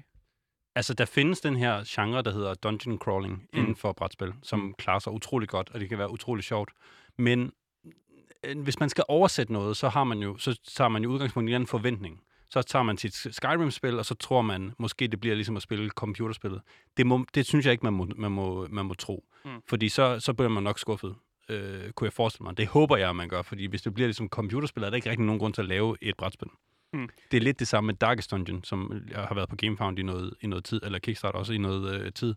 [0.75, 3.39] Altså, der findes den her genre, der hedder dungeon crawling Mm.
[3.53, 3.59] mm.
[3.59, 6.71] inden for brætspil, som klarer sig utrolig godt, og det kan være utrolig sjovt.
[7.17, 7.51] Men
[8.43, 11.49] øh, hvis man skal oversætte noget, så har man jo, så tager man jo udgangspunkt
[11.49, 12.21] i en anden forventning.
[12.49, 15.89] så tager man sit Skyrim-spil, og så tror man, måske det bliver ligesom at spille
[15.89, 16.61] computerspillet.
[16.97, 19.23] Det, må, det synes jeg ikke, man må, man må, man må tro.
[19.45, 19.51] Mm.
[19.51, 19.61] Mm.
[19.69, 21.15] Fordi så, så bliver man nok skuffet,
[21.49, 22.57] øh, kunne jeg forestille mig.
[22.57, 25.09] Det håber jeg, at man gør, fordi hvis det bliver ligesom computerspil, er der ikke
[25.09, 26.47] rigtig nogen grund til at lave et brætspil.
[26.93, 27.09] Mm.
[27.31, 30.33] Det er lidt det samme med Darkest Dungeon, som har været på GameFound i noget,
[30.41, 32.35] i noget tid, eller Kickstarter også i noget øh, tid.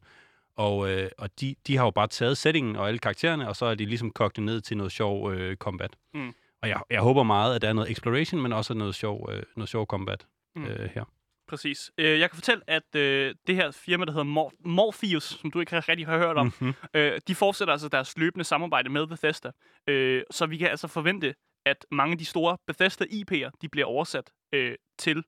[0.57, 3.67] Og, øh, og de, de har jo bare taget settingen og alle karaktererne, og så
[3.67, 5.97] er de ligesom kogt det ned til noget sjov øh, combat.
[6.15, 6.33] Mm.
[6.63, 9.43] Og jeg, jeg håber meget, at der er noget exploration, men også noget sjov, øh,
[9.57, 10.65] noget sjov combat mm.
[10.65, 11.05] øh, her.
[11.49, 11.91] Præcis.
[11.99, 15.61] Øh, jeg kan fortælle, at øh, det her firma, der hedder Mor- Morpheus, som du
[15.61, 16.75] ikke rigtig har hørt om, Mm-hmm.
[16.95, 19.51] øh, de fortsætter altså deres løbende samarbejde med Bethesda.
[19.87, 21.35] Øh, så vi kan altså forvente,
[21.67, 25.25] at mange af de store Bethesda-IP'er, de bliver oversat øh, til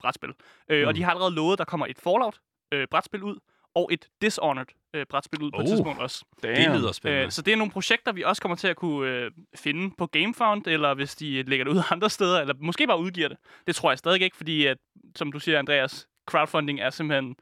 [0.00, 0.30] brætspil.
[0.68, 0.94] Øh, Og Mm.
[0.94, 2.40] de har allerede lovet, at der kommer et Fallout
[2.72, 3.38] øh, brætspil ud,
[3.78, 5.68] og et Dishonored øh, brætspil ud på et Oh.
[5.68, 6.24] tidspunkt også.
[6.42, 7.24] Det lyder spændende.
[7.24, 10.06] Øh, så det er nogle projekter, vi også kommer til at kunne øh, finde på
[10.06, 13.36] Gamefound, eller hvis de lægger det ud andre steder, eller måske bare udgiver det.
[13.66, 14.76] Det tror jeg stadig ikke, fordi, at,
[15.16, 17.36] som du siger, Andreas, crowdfunding er simpelthen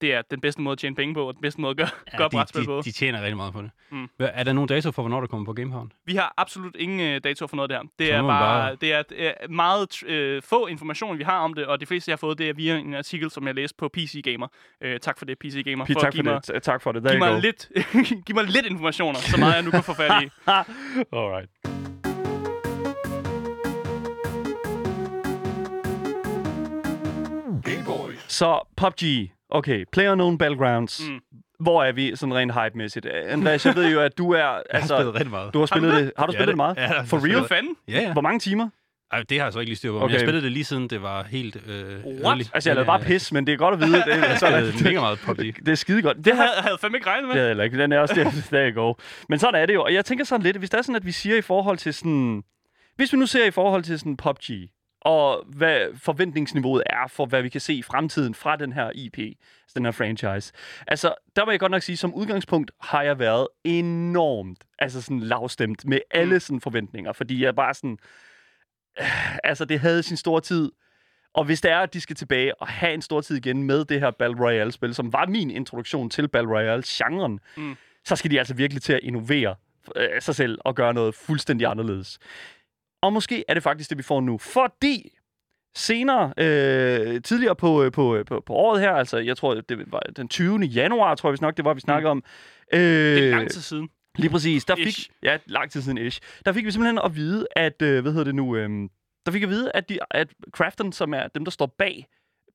[0.00, 1.88] det er den bedste måde at tjene penge på, og den bedste måde at gøre,
[2.12, 2.82] ja, gøre brætspil på.
[2.84, 3.70] de, tjener rigtig meget på det.
[3.90, 4.08] Mm.
[4.18, 5.90] Er der nogen dato for, hvornår der kommer på GameHound?
[6.06, 7.80] Vi har absolut ingen øh, datoer for noget der.
[7.98, 11.54] Det Så er bare, bare- det er øh, meget øh, få information, vi har om
[11.54, 13.76] det, og det fleste, jeg har fået, det er via en artikel, som jeg læste
[13.78, 14.46] på PC Gamer.
[14.80, 15.84] Øh, tak for det, PC Gamer.
[15.84, 16.62] Pete, for tak at for give mig, det.
[16.62, 17.02] Tak for det.
[17.02, 17.68] There Giv mig, lidt,
[18.26, 20.28] giv mig lidt informationer, så meget jeg nu kan få fat i.
[21.16, 21.50] Alright.
[28.28, 29.30] Så PUBG.
[29.50, 31.02] Okay, PlayerUnknown Battlegrounds.
[31.08, 31.18] Mm.
[31.60, 33.06] Hvor er vi sådan rent hype-mæssigt?
[33.06, 34.36] Andreas, jeg ved jo, at du er...
[34.42, 35.54] Jeg har altså, spillet rigtig meget.
[35.54, 36.12] du har spillet Har du det.
[36.18, 36.76] Har du Ja, spillet det meget?
[36.76, 37.48] Ja, For real?
[37.48, 37.76] fanden?
[37.88, 38.12] Ja, ja.
[38.12, 38.68] Hvor mange timer?
[39.12, 40.04] Ej, det har jeg så ikke lige styr på, okay.
[40.04, 40.10] Okay.
[40.10, 42.42] men jeg spillede det lige siden det var helt øh, early.
[42.54, 43.92] Altså, jeg lavede bare pis, men det er godt at vide.
[43.96, 44.04] Det,
[44.38, 45.38] så er spillede det, mega meget PUBG.
[45.38, 46.16] det er skide godt.
[46.16, 47.34] Det Det har, jeg havde fandme ikke regnet med.
[47.42, 47.78] Det havde ikke.
[47.78, 48.94] Den er også der, der you go.
[49.28, 49.82] Men sådan er det jo.
[49.82, 51.94] Og jeg tænker sådan lidt, hvis det er sådan, at vi siger i forhold til
[51.94, 52.42] sådan...
[52.96, 54.50] Hvis vi nu ser i forhold til sådan PUBG,
[55.00, 59.18] og hvad forventningsniveauet er for, hvad vi kan se i fremtiden fra den her IP,
[59.18, 60.52] altså den her franchise.
[60.86, 65.20] Altså, der vil jeg godt nok sige, som udgangspunkt har jeg været enormt, altså sådan
[65.20, 67.98] lavstemt med alle sådan forventninger, fordi jeg bare sådan,
[69.00, 70.72] øh, altså det havde sin store tid,
[71.34, 73.84] og hvis det er, at de skal tilbage og have en stor tid igen med
[73.84, 77.62] det her Battle Royale-spil, som var min introduktion til Battle Royale-genren, Mm.
[77.62, 77.76] mm.
[78.04, 79.54] så skal de altså virkelig til at innovere
[79.96, 82.18] øh, sig selv og gøre noget fuldstændig anderledes.
[83.02, 84.38] Og måske er det faktisk det, vi får nu.
[84.38, 85.10] Fordi
[85.76, 89.92] senere, øh, tidligere på, øh, på, øh, på, på året her, altså jeg tror, det
[89.92, 90.58] var den 20.
[90.58, 92.22] januar, tror jeg vist nok, det var, vi snakkede om.
[92.74, 93.88] Øh, Det er lang tid siden.
[94.18, 94.64] Lige præcis.
[94.64, 95.10] Der fik, Ish.
[95.22, 96.20] ja, lang tid siden ish.
[96.44, 98.68] Der fik vi simpelthen at vide, at, øh, hvad hedder det nu, øh,
[99.26, 102.06] der fik at vide, at, de, at Crafton, som er dem, der står bag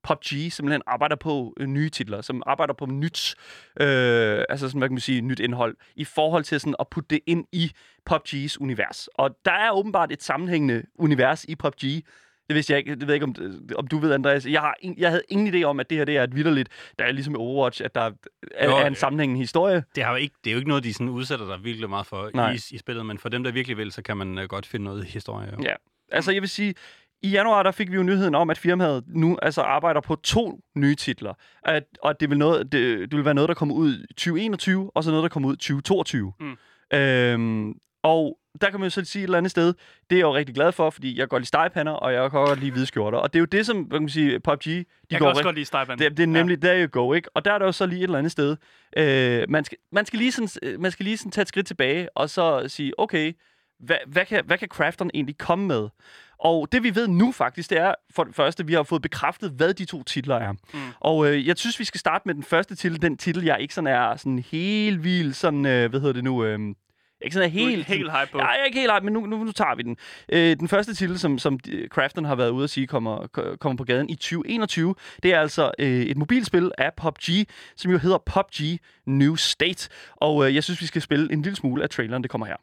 [0.07, 3.35] PUBG, simpelthen arbejder på øh, nye titler, som arbejder på nyt,
[3.79, 7.07] øh, altså sådan, hvad kan man sige, nyt indhold, i forhold til sådan at putte
[7.15, 7.71] det ind i
[8.09, 9.09] PUBG's univers.
[9.15, 12.03] Og der er åbenbart et sammenhængende univers i PUBG,
[12.47, 12.91] det vidste jeg ikke.
[12.91, 13.35] Det ved jeg ikke, om,
[13.75, 14.45] om du ved, Andreas.
[14.45, 17.05] Jeg, har, jeg havde ingen idé om, at det her det er et vidderligt, der
[17.05, 18.11] er ligesom i Overwatch, at der er,
[18.65, 19.83] Jo, er en øh, sammenhængende historie.
[19.95, 22.29] Det, har ikke, det er jo ikke noget, de sådan udsætter dig virkelig meget for
[22.33, 22.51] Nej.
[22.51, 25.05] i, i spillet, men for dem, der virkelig vil, så kan man godt finde noget
[25.05, 25.51] historie.
[25.51, 25.63] Jo.
[25.63, 25.73] Ja.
[26.11, 26.73] Altså, jeg vil sige,
[27.25, 30.59] i januar, der fik vi jo nyheden om, at firmaet nu altså arbejder på to
[30.75, 31.33] nye titler.
[31.63, 34.91] At, og at det vil, noget, det, det vil være noget, der kommer ud 2021,
[34.95, 36.33] og så noget, der kommer ud 2022.
[36.39, 36.57] Mm.
[36.97, 39.65] Øhm, og der kan man jo så sige et eller andet sted,
[40.09, 42.39] det er jeg jo rigtig glad for, fordi jeg går lide stegepander, og jeg kan
[42.39, 43.17] godt lide hvide skjorter.
[43.17, 45.27] Og det er jo det, som hvad kan man sige, PUBG, de Jeg går kan
[45.27, 45.99] også rigt- godt lide Stejband.
[45.99, 46.67] det, det er nemlig ja.
[46.67, 47.29] there you go, ikke?
[47.35, 48.57] Og der er der jo så lige et eller andet sted.
[48.97, 51.67] Øh, man, skal, man skal lige sådan, øh, man skal lige sådan tage et skridt
[51.67, 53.33] tilbage, og så sige, okay,
[53.79, 55.89] hvad, hvad, kan, hvad kan crafteren egentlig komme med?
[56.39, 59.51] Og det vi ved nu faktisk, det er for det første, vi har fået bekræftet,
[59.51, 60.51] hvad de to titler er.
[60.51, 60.79] Mm.
[60.99, 63.73] Og øh, jeg synes, vi skal starte med den første titel, den titel, jeg ikke
[63.73, 66.59] sådan er sådan helt vild, sådan, øh, hvad hedder det nu, øh,
[67.21, 67.85] ikke sådan er Du er helt...
[67.85, 68.37] helt hype på.
[68.37, 69.97] Ja, jeg er ikke helt ej, men nu, nu, nu tager vi den.
[70.31, 73.77] Øh, den første titel, som, som Crafton har været ude at sige, kommer, ko- kommer
[73.77, 78.17] på gaden i 2021, det er altså øh, et mobilspil af PUBG, som jo hedder
[78.17, 79.89] PUBG New State.
[80.15, 82.55] Og øh, jeg synes, vi skal spille en lille smule af traileren, det kommer her.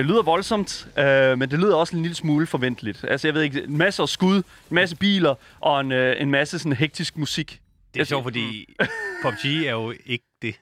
[0.00, 3.04] Det lyder voldsomt, øh, men det lyder også en lille smule forventeligt.
[3.08, 6.58] Altså, jeg ved ikke, en masse skud, en masse biler og en, øh, en masse
[6.58, 7.60] sådan hektisk musik.
[7.94, 8.74] Det er sjovt, fordi
[9.22, 10.54] PUBG er jo ikke det.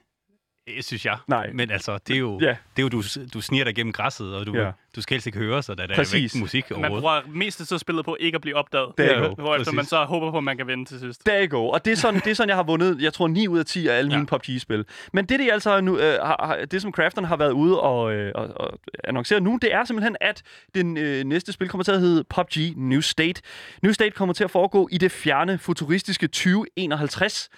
[0.77, 1.17] Det synes jeg.
[1.27, 1.49] Nej.
[1.53, 2.47] Men altså, det er jo, Ja.
[2.47, 3.03] det er jo du,
[3.33, 4.71] du sniger dig gennem græsset, og du, Ja.
[4.95, 6.13] du skal helst ikke høre, så der, der er Præcis.
[6.13, 7.01] jo ikke musik Man overhovedet.
[7.01, 8.87] bruger mest af så spillet på ikke at blive opdaget.
[8.97, 11.25] Det er jo, Hvorefter man så håber på, at man kan vinde til sidst.
[11.25, 11.67] There you go.
[11.67, 13.65] Og det er, sådan, det er sådan, jeg har vundet, jeg tror, 9 ud af
[13.65, 14.17] 10 af alle ja.
[14.17, 14.85] Mine PUBG-spil.
[15.13, 18.13] Men det, de altså nu, øh, har, har, det som Crafteren har været ude og,
[18.13, 20.43] øh, og, og annoncere nu, det er simpelthen, at
[20.75, 23.41] den øh, næste spil kommer til at hedde PUBG New State.
[23.83, 27.49] New State kommer til at foregå i det fjerne, futuristiske 2051.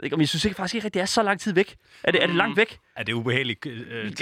[0.00, 1.76] Jeg ikke, om I synes ikke faktisk ikke, at det er så lang tid væk.
[2.04, 2.78] Er det, er det langt væk?
[2.96, 4.12] Er det ubehageligt øh,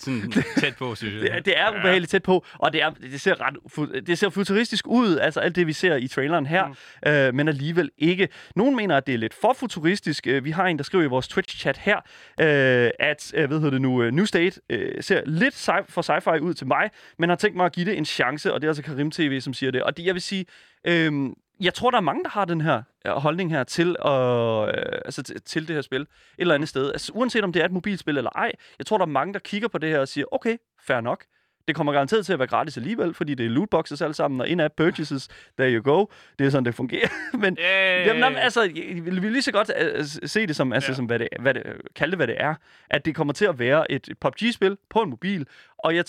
[0.00, 1.22] sådan tæt på, synes jeg.
[1.22, 4.30] Det er, det er ubehageligt tæt på, og det, er, det, ser ret, det ser
[4.30, 7.10] futuristisk ud, altså alt det, vi ser i traileren her, mm.
[7.10, 8.28] øh, men alligevel ikke.
[8.56, 10.26] Nogen mener, at det er lidt for futuristisk.
[10.26, 11.96] Øh, Vi har en, der skriver i vores Twitch-chat her,
[12.40, 16.02] øh, at, øh, hvad hedder det nu, øh, New State øh, ser lidt sci- for
[16.02, 18.66] sci-fi ud til mig, men har tænkt mig at give det en chance, og det
[18.66, 19.82] er altså Karim TV, som siger det.
[19.82, 20.44] Og det, jeg vil sige,
[20.86, 21.12] øh,
[21.60, 25.22] jeg tror, der er mange, der har den her øh, holdning her til, øh, altså,
[25.22, 26.92] til, til det her spil et eller andet sted.
[26.92, 29.38] Altså, uanset om det er et mobilspil eller ej, jeg tror, der er mange, der
[29.38, 31.24] kigger på det her og siger, okay, fair nok.
[31.68, 34.48] Det kommer garanteret til at være gratis alligevel, fordi det er lootboxes alle sammen, og
[34.48, 35.28] in-app purchases,
[35.58, 36.06] there you go.
[36.38, 37.08] Det er sådan, det fungerer.
[37.42, 38.06] Men Yay!
[38.06, 40.96] Jamen, jamen, altså, jeg vil vi lige så godt uh, se det som, altså, Ja.
[40.96, 41.62] som hvad det, hvad det,
[41.96, 42.54] kalde det, hvad det er.
[42.90, 45.46] At det kommer til at være et, et PUBG-spil på en mobil,
[45.78, 46.04] og jeg,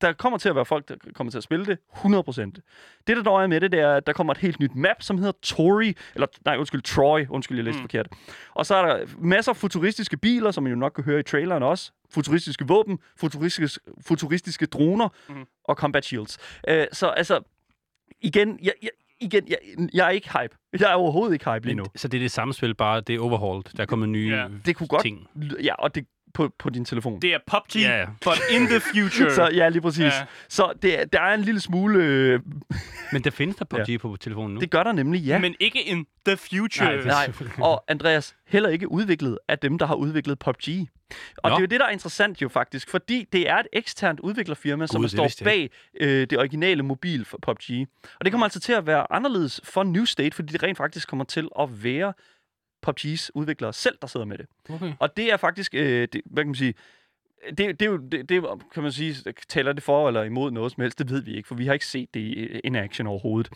[0.00, 2.40] der kommer til at være folk, der kommer til at spille det 100%.
[3.06, 4.96] Det, der dog er med det, det er, at der kommer et helt nyt map,
[5.00, 7.82] som hedder Tori, eller nej, undskyld, Troy, undskyld, jeg læste mm.
[7.82, 8.08] forkert.
[8.54, 11.22] Og så er der masser af futuristiske biler, som man jo nok kan høre i
[11.22, 15.46] traileren også, futuristiske våben, futuristiske, futuristiske droner mm.
[15.64, 16.38] og combat shields.
[16.70, 17.40] Uh, så altså,
[18.20, 19.58] igen, jeg, jeg, igen jeg,
[19.94, 20.56] jeg er ikke hype.
[20.80, 21.82] Jeg er overhovedet ikke hype lige nu.
[21.82, 23.64] Men, så det er det samme spil, bare det er overhauled.
[23.76, 24.48] Der er kommet nye Ja.
[24.66, 25.28] Det kunne godt ting.
[25.62, 27.22] Ja, og det på, på din telefon.
[27.22, 28.06] Det er PUBG, Ja, ja.
[28.24, 29.34] but in the future.
[29.38, 30.00] Så ja, lige præcis.
[30.00, 30.06] Ja.
[30.06, 30.24] Ja.
[30.48, 32.04] Så det, er- der er en lille smule...
[32.04, 32.40] Øh,
[33.12, 34.60] Men der findes der PUBG på telefonen nu.
[34.60, 35.38] det gør der nemlig, ja.
[35.38, 36.96] Men ikke in the future.
[36.96, 40.68] Nej, Nej, og Andreas, heller ikke udviklet af dem, der har udviklet PUBG.
[41.36, 41.56] Og Nå.
[41.56, 44.86] det er jo det, der er interessant jo faktisk, fordi det er et eksternt udviklerfirma,
[44.86, 47.86] som Gud, det står bag øh, det originale mobil for PUBG.
[48.18, 51.08] Og det kommer altså til at være anderledes for New State, fordi det rent faktisk
[51.08, 52.12] kommer til at være
[52.86, 54.46] PUBG's udviklere selv, der sidder med det.
[54.68, 54.92] Okay.
[54.98, 56.74] Og det er faktisk, øh, det, hvad kan man sige,
[57.48, 59.14] det, det, er jo, det, det, kan man sige,
[59.48, 61.72] taler det for eller imod noget som helst, det ved vi ikke, for vi har
[61.72, 63.52] ikke set det in action overhovedet.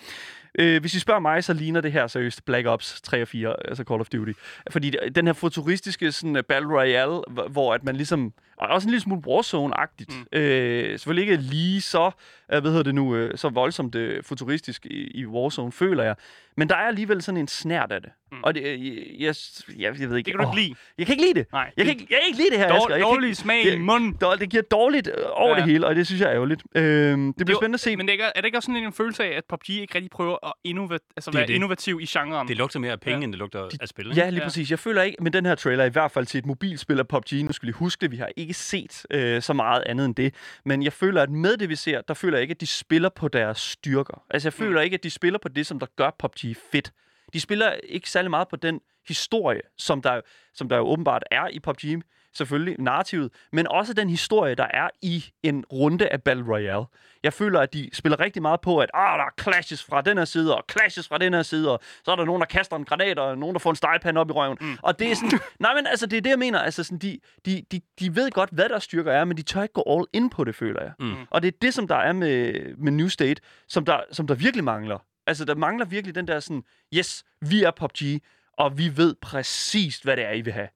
[0.58, 3.56] Øh, hvis I spørger mig, så ligner det her seriøst Black Ops 3 og 4,
[3.68, 4.32] altså Call of Duty.
[4.70, 8.86] Fordi den her futuristiske sådan, uh, Battle Royale, hvor- hvor at man ligesom, og også
[8.86, 10.38] en lille smule Warzone-agtigt, mm.
[10.38, 12.10] øh, selvfølgelig ikke lige så,
[12.52, 16.14] øh, hvad hedder det nu, øh, så voldsomt øh, futuristisk i, i Warzone, føler jeg.
[16.56, 18.10] Men der er alligevel sådan en snært af det.
[18.32, 18.38] Mm.
[18.42, 18.76] Og det, jeg,
[19.20, 19.34] jeg,
[19.78, 20.26] jeg, jeg ved ikke...
[20.26, 20.74] Det kan du åh, ikke lide.
[20.98, 21.46] Jeg kan ikke lide det.
[21.52, 21.70] Nej.
[21.76, 22.88] Jeg kan ikke, jeg kan ikke lide det her, Dår, Asger.
[22.94, 24.16] Jeg kan ikke- dårlig smag i det- munden.
[24.24, 25.56] Dår- Det giver dårligt over Ja.
[25.56, 26.62] det hele, og det synes jeg er ærgerligt.
[26.74, 27.96] Øh, det bliver spændende at se.
[27.96, 30.10] Men det er, er det ikke også sådan en følelse af, at PUBG ikke rigtig
[30.10, 31.54] prøver at innova- altså Det er være det.
[31.54, 32.48] innovativ i genren?
[32.48, 33.24] Det lugter mere af penge, Ja.
[33.24, 34.06] end det lugter af spil.
[34.06, 34.20] ikke?
[34.20, 34.46] Ja, lige Ja.
[34.46, 34.70] præcis.
[34.70, 37.32] Jeg føler ikke med den her trailer, i hvert fald til et mobilspil af PUBG,
[37.44, 40.34] nu skal vi huske det, vi har ikke set øh, så meget andet end det,
[40.64, 43.08] men jeg føler, at med det, vi ser, der føler jeg ikke, at de spiller
[43.08, 44.22] på deres styrker.
[44.30, 46.92] Altså, jeg føler ikke, at de spiller på det, som der gør PUBG fedt.
[47.32, 50.20] De spiller ikke særlig meget på den historie, som der,
[50.54, 52.02] som der jo åbenbart er i PUBG,
[52.34, 56.84] selvfølgelig narrativet, men også den historie, der er i en runde af Battle Royale.
[57.22, 60.18] Jeg føler, at de spiller rigtig meget på, at ah, der er clashes fra den
[60.18, 62.76] her side, og clashes fra den her side, og så er der nogen, der kaster
[62.76, 64.58] en granat, og nogen, der får en stegepande op i røven.
[64.60, 64.78] Mm.
[64.82, 66.58] Og det er sådan, nej, men altså, det er det, jeg mener.
[66.58, 69.62] Altså, sådan, de, de, de, de ved godt, hvad deres styrker er, men de tør
[69.62, 70.92] ikke gå all in på det, føler jeg.
[70.98, 71.14] Mm.
[71.30, 74.34] Og det er det, som der er med, med New State, som der, som der
[74.34, 74.98] virkelig mangler.
[75.26, 76.62] Altså, der mangler virkelig den der sådan,
[76.94, 78.22] yes, vi er PUBG,
[78.58, 80.68] og vi ved præcis, hvad det er, I vil have.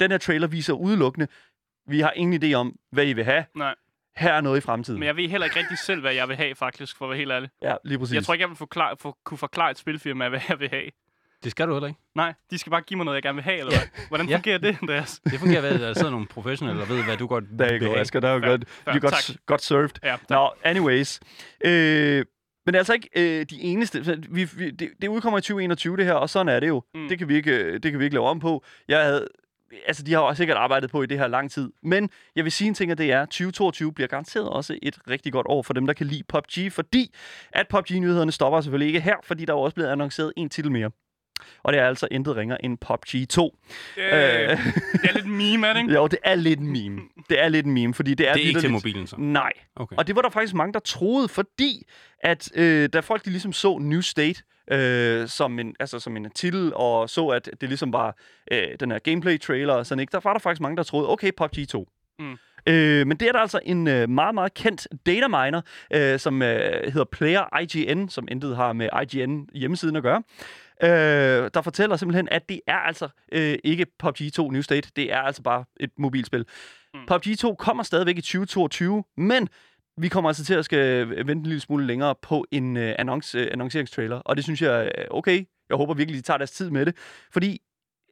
[0.00, 1.26] Den her trailer viser udelukkende,
[1.86, 3.44] vi har ingen idé om, hvad I vil have.
[3.56, 3.74] Nej,
[4.16, 5.00] Her er noget i fremtiden.
[5.00, 7.18] men jeg ved heller ikke rigtig selv, hvad jeg vil have, faktisk, for at være
[7.18, 7.50] helt ærlig.
[7.62, 8.14] Ja, lige præcis.
[8.14, 10.84] Jeg tror ikke, jeg vil forklare, for, kunne forklare et spilfirma, hvad jeg vil have.
[11.44, 12.00] Det skal du heller ikke.
[12.14, 14.06] Nej, de skal bare give mig noget, jeg gerne vil have, eller hvad?
[14.08, 14.36] Hvordan Ja.
[14.36, 15.20] fungerer det, Andreas?
[15.24, 17.70] Det fungerer ved, at der sidder nogle professionelle, der ved, hvad du godt Der er
[17.72, 17.98] vil go, have.
[18.00, 18.20] Asger.
[18.20, 19.36] Der er jo Fair, godt, fair, you got, tak.
[19.46, 19.90] got served.
[20.04, 20.16] Ja.
[20.28, 21.20] Nå, anyways.
[21.64, 22.24] Øh,
[22.66, 24.18] men det er altså ikke øh, de eneste.
[24.30, 26.82] Vi, vi, det, det udkommer i 2021, det her, og sådan er det jo.
[26.94, 27.00] Mm.
[27.00, 27.08] Mm.
[27.08, 28.64] Det, kan vi ikke, øh, det kan vi ikke lave om på.
[28.88, 29.28] Jeg havde,
[29.86, 31.72] altså, de har også sikkert arbejdet på i det her lang tid.
[31.82, 35.32] Men jeg vil sige en ting, at det er, 2022 bliver garanteret også et rigtig
[35.32, 37.14] godt år for dem, der kan lide PUBG, fordi
[37.52, 40.90] at PUBG-nyhederne stopper selvfølgelig ikke her, fordi der er også blevet annonceret en titel mere.
[41.62, 43.56] Og det er altså intet ringer end PUBG 2.
[43.96, 44.12] Øh, Øh.
[44.12, 44.56] det
[45.04, 45.94] er lidt meme, er det ikke?
[45.98, 47.00] Jo, det er lidt en meme.
[47.28, 48.32] Det er lidt en meme, fordi det er...
[48.32, 49.16] Det er ikke til mobilen, så.
[49.18, 49.96] Nej, Okay.
[49.96, 51.86] og det var der faktisk mange, der troede, fordi
[52.20, 56.30] at øh, da folk de ligesom så New State øh, som, en, altså, som en
[56.30, 58.16] titel, og så, at det ligesom var
[58.52, 61.30] øh, den her gameplay-trailer og sådan ikke, der var der faktisk mange, der troede, okay,
[61.36, 61.88] PUBG 2.
[62.18, 62.38] Mm.
[62.66, 65.60] Øh, men det er der altså en øh, meget, meget kendt dataminer,
[65.94, 70.22] øh, som øh, hedder Player IGN, som intet har med IGN hjemmesiden at gøre.
[70.82, 74.90] Øh, der fortæller simpelthen, at det er altså øh, ikke PUBG 2 New State.
[74.96, 76.46] Det er altså bare et mobilspil.
[76.94, 77.00] Mm.
[77.06, 79.48] PUBG 2 kommer stadigvæk i 2022, men
[79.96, 83.38] vi kommer altså til at skal vente en lille smule længere på en øh, annonce,
[83.38, 85.44] øh, annonceringstrailer, og det synes jeg er okay.
[85.68, 86.96] Jeg håber virkelig, de tager deres tid med det,
[87.32, 87.62] fordi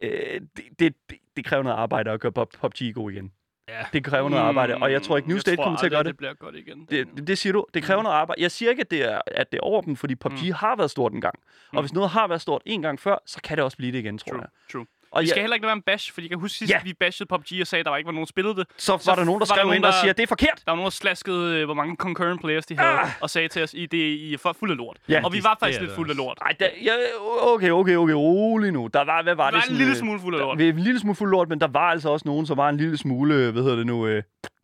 [0.02, 0.94] øh, det, det,
[1.36, 3.32] det, kræver noget arbejde at gøre Pub- PUBG god igen.
[3.78, 3.84] Ja.
[3.92, 6.02] Det kræver noget arbejde, og jeg tror ikke, New jeg State kommer til at gøre
[6.02, 6.06] det.
[6.08, 6.86] det bliver godt igen.
[6.90, 7.66] Det, det, det siger du.
[7.74, 8.04] Det kræver Mm.
[8.04, 8.42] noget arbejde.
[8.42, 10.52] Jeg siger ikke, at det er, at det er over dem, fordi PUBG Mm.
[10.52, 11.34] har været stort en gang.
[11.70, 11.80] Og Mm.
[11.80, 14.18] hvis noget har været stort en gang før, så kan det også blive det igen,
[14.18, 14.48] tror True, jeg.
[14.72, 14.86] true.
[15.12, 16.80] Og Vi skal ja, heller ikke være en bash, fordi jeg kan huske sidst, Ja.
[16.84, 18.66] vi bashede PUBG og sagde, at der var ikke var nogen, der spillede det.
[18.76, 20.26] så var så der nogen, der der skrev ind og der- siger, at det er
[20.26, 20.56] forkert.
[20.66, 23.08] Der var nogen, der slaskede, øh, hvor mange concurrent players de havde, Ah!
[23.20, 24.96] og sagde til os, I det I er for fuld af lort.
[25.08, 26.38] Ja, og vi det- var det faktisk er lidt det fuld af lort.
[26.42, 26.92] Ej, der, ja,
[27.54, 28.86] okay, okay, okay, rolig nu.
[28.94, 29.64] Der var, hvad var Vi det?
[29.66, 30.58] var en lille øh, smule fuld af lort.
[30.58, 32.76] Der, en lille smule fuld lort, men der var altså også nogen, som var en
[32.76, 34.22] lille smule, øh, hvad hedder det nu, øh,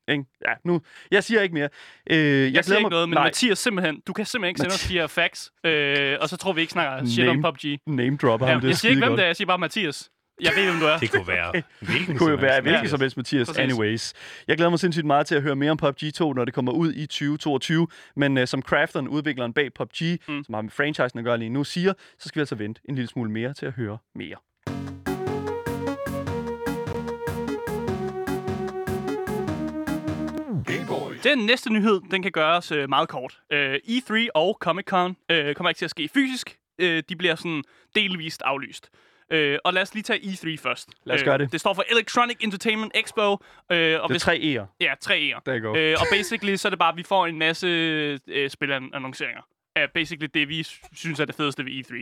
[0.09, 0.24] ikke?
[0.48, 0.80] Ja, nu,
[1.11, 1.68] jeg siger ikke mere.
[2.11, 4.74] Øh, jeg, Jeg siger ikke noget, men nej, Mathias simpelthen, du kan simpelthen ikke sende
[4.74, 7.78] os de her facts, øh, og så tror vi ikke snakker shit om Name PUBG.
[7.87, 9.18] name dropper Ja, ham, det jeg siger ikke, hvem skidegodt.
[9.18, 10.11] det er, jeg siger bare Mathias.
[10.40, 10.99] Jeg ved, hvem du er.
[10.99, 13.46] Det kunne være hvilken Det kunne jo som være hvilken som helst, Mathias.
[13.46, 13.62] Præcis.
[13.62, 14.12] Anyways.
[14.49, 16.72] Jeg glæder mig sindssygt meget til at høre mere om PUBG 2, når det kommer
[16.72, 17.88] ud i 2022.
[18.16, 20.18] Men uh, som crafteren, udvikleren bag PUBG.
[20.29, 20.44] Mm.
[20.44, 22.94] som har med franchisen at gøre lige nu, siger, så skal vi altså vente en
[22.94, 24.37] lille smule mere til at høre mere.
[31.25, 33.40] Den næste nyhed, den kan gøres øh, meget kort.
[33.53, 36.57] Øh, E3 og Comic-Con øh, kommer ikke til at ske fysisk.
[36.79, 37.62] Øh, de bliver sådan
[37.94, 38.90] delvist aflyst.
[39.30, 40.88] Øh, og lad os lige tage E3 først.
[41.04, 41.44] Lad os gøre det.
[41.44, 43.22] Øh, det står for Electronic Entertainment Expo.
[43.22, 43.38] Øh, og
[43.70, 44.76] Det er hvis, tre E'er.
[44.80, 45.40] Ja, tre E'er.
[45.46, 45.76] Der går.
[45.76, 47.66] Øh, og basically, så er det bare, at vi får en masse
[48.28, 49.42] øh, spilannonceringer.
[49.76, 51.94] Er basically det, vi synes er det fedeste ved E3.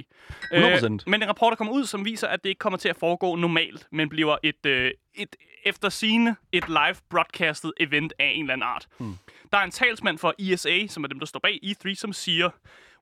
[0.54, 0.98] 100%.
[1.06, 3.36] men en rapport, der kommer ud, som viser, at det ikke kommer til at foregå
[3.36, 8.52] normalt, men bliver et, øh, et efter sigende et live broadcastet event af en eller
[8.52, 8.86] anden art.
[8.98, 9.14] Hmm.
[9.52, 12.50] Der er en talsmand for ESA, som er dem, der står bag E3, som siger,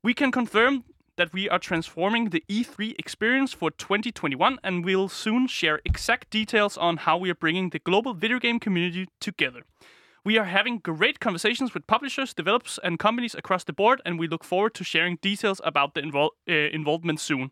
[0.05, 0.85] We can confirm
[1.17, 6.77] that we are transforming the E3 experience for 2021 and we'll soon share exact details
[6.77, 9.63] on how we are bringing the global video game community together.
[10.25, 14.29] We are having great conversations with publishers, developers, and companies across the board, and we
[14.29, 17.51] look forward to sharing details about the invol- uh, involvement soon.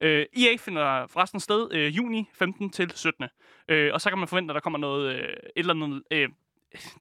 [0.00, 3.24] Uh, EA finder forresten sted uh, juni 15 til 17.
[3.24, 6.28] Uh, og så kan man forvente, at der kommer noget, uh, et eller andet uh,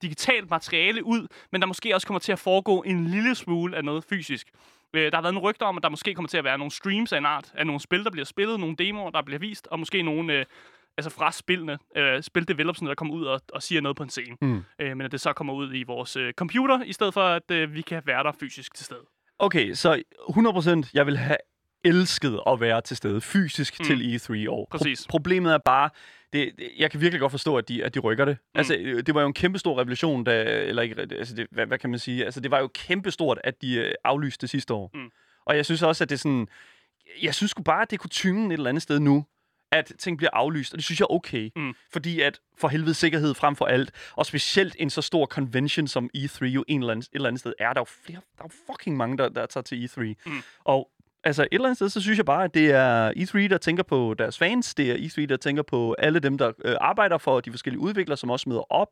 [0.02, 3.86] digitalt materiale ud, men der måske også kommer til at foregå en lille smule af
[3.86, 4.48] noget fysisk.
[4.94, 6.72] Uh, der har været nogle rygter om, at der måske kommer til at være nogle
[6.72, 9.68] streams af en art, af nogle spil, der bliver spillet, nogle demoer, der bliver vist,
[9.68, 10.46] og måske nogle uh,
[10.98, 14.38] altså fra spillene, uh, spildevelopsene, der kommer ud og, og siger noget på en scene.
[14.42, 14.56] Mm.
[14.56, 17.52] Uh, men at det så kommer ud i vores uh, computer, i stedet for at
[17.52, 19.06] uh, vi kan være der fysisk til stede.
[19.40, 20.04] Okay, så
[20.86, 21.38] 100% jeg vil have
[21.84, 23.86] elsket at være til stede fysisk mm.
[23.86, 24.68] Til E3 i år.
[24.72, 25.08] Præcis.
[25.10, 25.90] problemet er bare,
[26.34, 28.38] det, det, jeg kan virkelig godt forstå, at de, at de rykker det.
[28.42, 28.58] Mm.
[28.58, 31.66] Altså, øh, det var jo en kæmpe stor revolution, da, eller ikke, altså, det, hvad,
[31.66, 32.26] hvad kan man sige?
[32.26, 34.92] Altså, det var jo kæmpe stort, at de øh, aflyste det sidste år.
[34.94, 35.12] Mm.
[35.46, 36.48] Og jeg synes også, at det sådan,
[37.22, 39.26] jeg synes sgu bare, at det kunne tynge et eller andet sted nu,
[39.74, 41.50] at ting bliver aflyst, og det synes jeg er okay.
[41.56, 41.74] Mm.
[41.92, 46.10] Fordi at for helvede sikkerhed frem for alt, og specielt en så stor convention som
[46.18, 47.74] E3 jo en eller anden, et eller andet sted er.
[47.74, 50.02] Der er jo, flere, der er fucking mange, der, der tager til E3.
[50.26, 50.42] Mm.
[50.64, 50.90] Og
[51.24, 53.84] altså et eller andet sted, så synes jeg bare, at det er E3, der tænker
[53.84, 54.76] på deres fans.
[54.76, 58.18] Det er E3, der tænker på alle dem, der øh, arbejder for de forskellige udviklere,
[58.18, 58.88] som også møder op.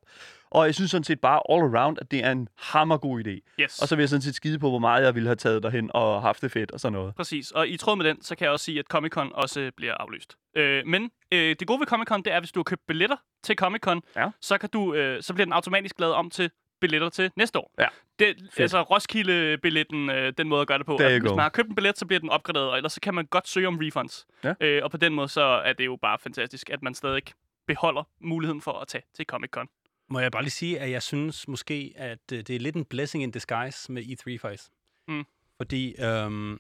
[0.51, 3.53] Og jeg synes sådan set bare all around, at det er en hammergod idé.
[3.63, 3.79] Yes.
[3.81, 5.91] Og så vil jeg sådan set skide på, hvor meget jeg ville have taget derhen
[5.93, 7.15] og haft det fedt og sådan noget.
[7.15, 9.71] Præcis, og i tråd med den, så kan jeg også sige, at Comic-Con også øh,
[9.77, 10.35] bliver aflyst.
[10.57, 13.15] Øh, men øh, det gode ved Comic-Con, det er, at hvis du har købt billetter
[13.43, 14.29] til Comic-Con, Ja.
[14.41, 16.49] så, kan du, øh, så bliver den automatisk lavet om til
[16.81, 17.71] billetter til næste år.
[17.79, 17.87] Ja.
[18.19, 20.95] Det, altså Roskilde-billetten, øh, den måde at gøre det på.
[20.95, 23.13] At hvis man har købt en billet, så bliver den opgraderet, og ellers så kan
[23.13, 24.27] man godt søge om refunds.
[24.43, 24.53] Ja.
[24.61, 27.23] Øh, og på den måde, så er det jo bare fantastisk, at man stadig
[27.67, 29.65] beholder muligheden for at tage til Comic-Con.
[30.09, 32.85] Må jeg bare lige sige, at jeg synes måske, at øh, det er lidt en
[32.85, 34.69] blessing in disguise med E3 faktisk.
[35.07, 35.25] Mm.
[35.57, 36.59] Fordi øhm,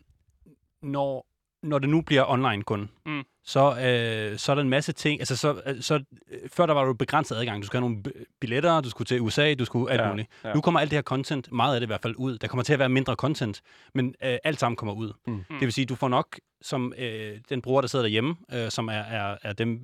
[0.81, 1.27] når,
[1.63, 3.23] når det nu bliver online kun, Mm.
[3.45, 5.21] så, øh, så er der en masse ting.
[5.21, 5.95] Altså, så, øh, så,
[6.31, 7.61] øh, før der var du begrænset adgang.
[7.61, 8.03] Du skulle have nogle
[8.39, 10.27] billetter, du skulle til USA, du skulle alt Ja, muligt.
[10.43, 10.53] ja.
[10.53, 12.37] Nu kommer alt det her content, meget af det i hvert fald, ud.
[12.37, 13.61] Der kommer til at være mindre content,
[13.93, 15.13] men øh, alt sammen kommer ud.
[15.27, 15.43] Mm.
[15.49, 18.87] Det vil sige, du får nok, som øh, den bruger, der sidder derhjemme, øh, som
[18.87, 19.79] er, er, er dem,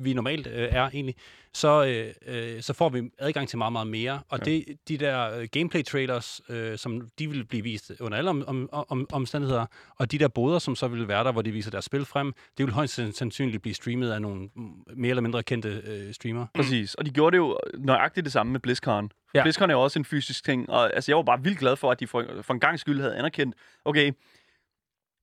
[0.00, 1.14] vi normalt øh, er egentlig,
[1.54, 2.14] så, øh,
[2.54, 4.20] øh, så får vi adgang til meget, meget mere.
[4.28, 4.44] Og Ja.
[4.44, 8.68] det, de der øh, gameplay-trailers, øh, som de vil blive vist under alle om, om,
[8.72, 9.66] om, omstændigheder,
[9.98, 12.32] og de der boder, som så vil være der, hvor de viser deres spil frem,
[12.58, 16.46] det vil højst sandsynligt blive streamet af nogle mm, mere eller mindre kendte øh, streamere.
[16.54, 16.94] Præcis.
[16.94, 19.10] Og de gjorde det jo nøjagtigt det samme med BlizzCon.
[19.34, 19.42] Ja.
[19.42, 21.90] BlizzCon er jo også en fysisk ting, og altså, jeg var bare vildt glad for,
[21.90, 24.12] at de for, for en gang skyld havde anerkendt, okay,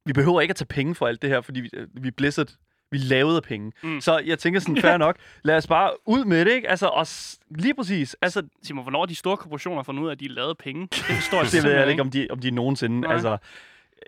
[0.06, 2.48] vi behøver ikke at tage penge for alt det her, fordi vi, vi er Blizzard,
[2.94, 3.72] vi lavede penge.
[3.84, 4.02] Mm.
[4.02, 6.70] Så jeg tænker sådan, fair nok, lad os bare ud med det, ikke?
[6.70, 10.20] Altså, og s- lige præcis, altså, Simon, hvornår de store korporationer fundet ud af, at
[10.20, 10.88] de lavede penge?
[10.92, 13.14] Det forstår jeg det ved jeg ikke, om de, om de nogensinde, Nej.
[13.14, 13.38] altså,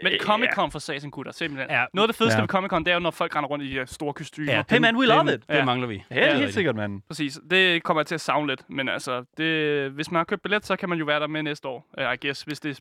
[0.04, 1.70] Men Comic-Con for Sasen gutter, simpelthen.
[1.72, 1.86] Ja.
[1.94, 2.42] Noget af det fedeste Ja.
[2.42, 4.52] ved Comic-Con, det er jo, når folk render rundt i de her store kostymer.
[4.52, 4.64] Ja, Ja.
[4.70, 5.48] Hey, man, we love it.
[5.50, 5.66] Det Ja.
[5.66, 6.04] mangler vi.
[6.12, 7.02] Ja, det det er helt sikkert, mand.
[7.08, 7.40] Præcis.
[7.50, 8.70] Det kommer jeg til at savne lidt.
[8.70, 11.44] Men altså, det, hvis man har købt billet, så kan man jo være der med
[11.44, 12.80] næste år, uh, I guess, hvis det,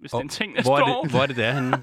[0.00, 1.02] hvis det er en ting næste Hvor er år.
[1.02, 1.82] det, hvor er det, det er henne?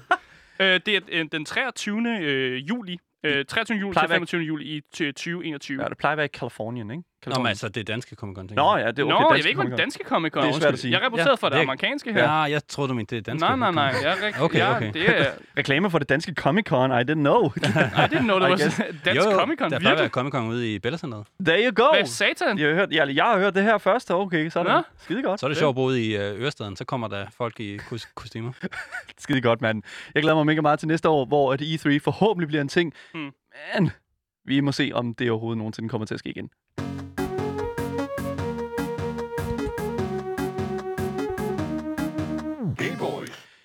[0.60, 2.18] Øh, det er øh, den 23.
[2.20, 2.96] Øh, juli.
[3.24, 3.78] Øh, 23.
[3.78, 4.40] juli til at være- 25.
[4.40, 5.82] juli i t- 2021.
[5.82, 7.02] Ja, det plejer at være i Kalifornien, ikke?
[7.26, 9.12] Nå, men altså, det er danske Comic Con, Nå, ja, det er okay.
[9.12, 9.76] Nå, jeg ved ikke, hvad Comic-Con.
[9.76, 10.92] danske Comic Con Det er svært at sige.
[10.92, 12.22] Jeg representerer Ja, for det det er- amerikanske her.
[12.22, 14.00] Ja, jeg troede, du mente det er danske Nej, nej, nej.
[14.02, 14.92] Jeg er rigtig, Okay, ja, okay.
[14.92, 15.26] Det er,
[15.58, 17.42] Reklame for det danske Comic-Con, I didn't know.
[17.56, 18.80] I didn't know, der var dansk
[19.24, 19.70] jo, jo, Comic Con.
[19.70, 20.08] Der plejer at være?
[20.08, 21.26] Comic Con ude i Bella Centeret.
[21.44, 21.92] There you go.
[21.96, 22.58] Hvad satan?
[22.58, 24.10] Jeg har, hørt, jeg, jeg har hørt det her først.
[24.10, 25.40] Okay, så er det skide godt.
[25.40, 28.12] Så er det sjovt at bo i øh, Ørestaden, så kommer der folk i kos-
[28.14, 28.52] kostymer.
[29.18, 29.82] Skide godt, mand.
[30.14, 32.92] Jeg glæder mig mega meget til næste år, hvor at E3 forhåbentlig bliver en ting.
[33.14, 33.30] Hmm.
[33.74, 33.90] Men
[34.44, 36.50] vi må se, om det overhovedet nogensinde kommer til at ske igen.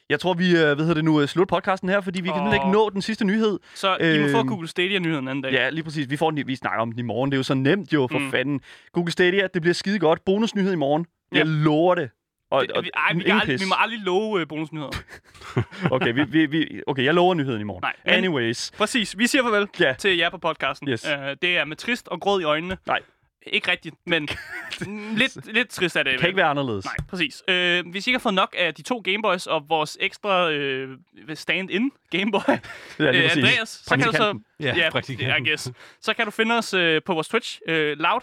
[0.09, 2.41] Jeg tror, vi øh, hvad hedder det nu, øh, slutter podcasten her, fordi vi kan
[2.41, 2.53] oh.
[2.53, 3.59] ikke nå den sidste nyhed.
[3.75, 5.51] Så I må få Øhm, Google Stadia-nyheden anden dag.
[5.51, 6.09] Ja, lige præcis.
[6.09, 7.31] Vi, får den, vi snakker om den i morgen.
[7.31, 8.31] Det er jo så nemt jo, for Mm.
[8.31, 8.61] fanden.
[8.93, 10.25] Google Stadia, det bliver skide godt.
[10.25, 11.05] Bonusnyhed i morgen.
[11.33, 11.37] Ja.
[11.37, 12.09] Jeg lover det.
[12.51, 14.89] Og, Det, vi, ej, vi, kan aldrig, vi må aldrig love uh, bonusnyheder.
[15.95, 17.81] Okay, vi, vi, vi, okay, jeg lover nyheden i morgen.
[17.83, 18.71] Nej, men- Anyways.
[18.77, 19.17] Præcis.
[19.17, 19.93] Vi siger farvel Ja.
[19.99, 20.89] til jer på podcasten.
[20.89, 21.05] Yes.
[21.05, 22.77] Uh, det er med trist og gråd i øjnene.
[22.87, 22.99] Nej.
[23.43, 24.29] Ikke rigtigt, men
[25.17, 26.19] lidt, lidt trist er det.
[26.19, 26.85] Kan ikke være anderledes.
[26.85, 27.43] Nej, præcis.
[27.47, 30.97] Øh, hvis I ikke har fået nok af de to Gameboys og vores ekstra øh,
[31.33, 32.55] stand-in Gameboy, Ja,
[32.99, 33.31] øh.
[33.37, 34.39] Andreas, så kan du så...
[34.59, 35.35] Ja, Ja.
[35.37, 35.71] I guess.
[36.01, 37.59] Så kan du finde os øh, på vores Twitch.
[37.67, 38.21] Øh, loud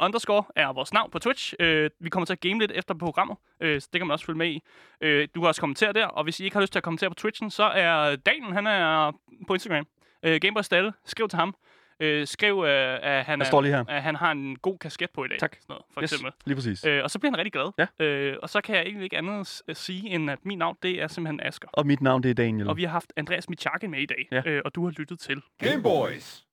[0.00, 1.54] underscore er vores navn på Twitch.
[1.60, 4.24] Øh, vi kommer til at game lidt efter programmet, øh, så det kan man også
[4.26, 4.62] følge med i.
[5.00, 7.10] Øh, du kan også kommentere der, og hvis I ikke har lyst til at kommentere
[7.10, 9.12] på Twitchen, så er Daniel, han er
[9.46, 9.86] på Instagram.
[10.22, 11.54] Øh, Gameboy Stalle, skriv til ham.
[12.00, 13.84] Øh, skriv, øh, at, han er, lige her.
[13.88, 15.38] at han har en god kasket på i dag.
[15.38, 15.54] Tak.
[15.60, 16.32] Sådan noget, for Yes, eksempel.
[16.46, 16.84] lige præcis.
[16.84, 17.86] Øh, og så bliver han rigtig glad.
[18.00, 18.04] Ja.
[18.04, 21.02] Øh, og så kan jeg egentlig ikke andet at sige, end at mit navn, det
[21.02, 21.68] er simpelthen Asger.
[21.72, 22.68] Og mit navn, det er Daniel.
[22.68, 24.42] Og vi har haft Andreas Michakin med i dag, Ja.
[24.50, 26.44] øh, og du har lyttet til Game Boys.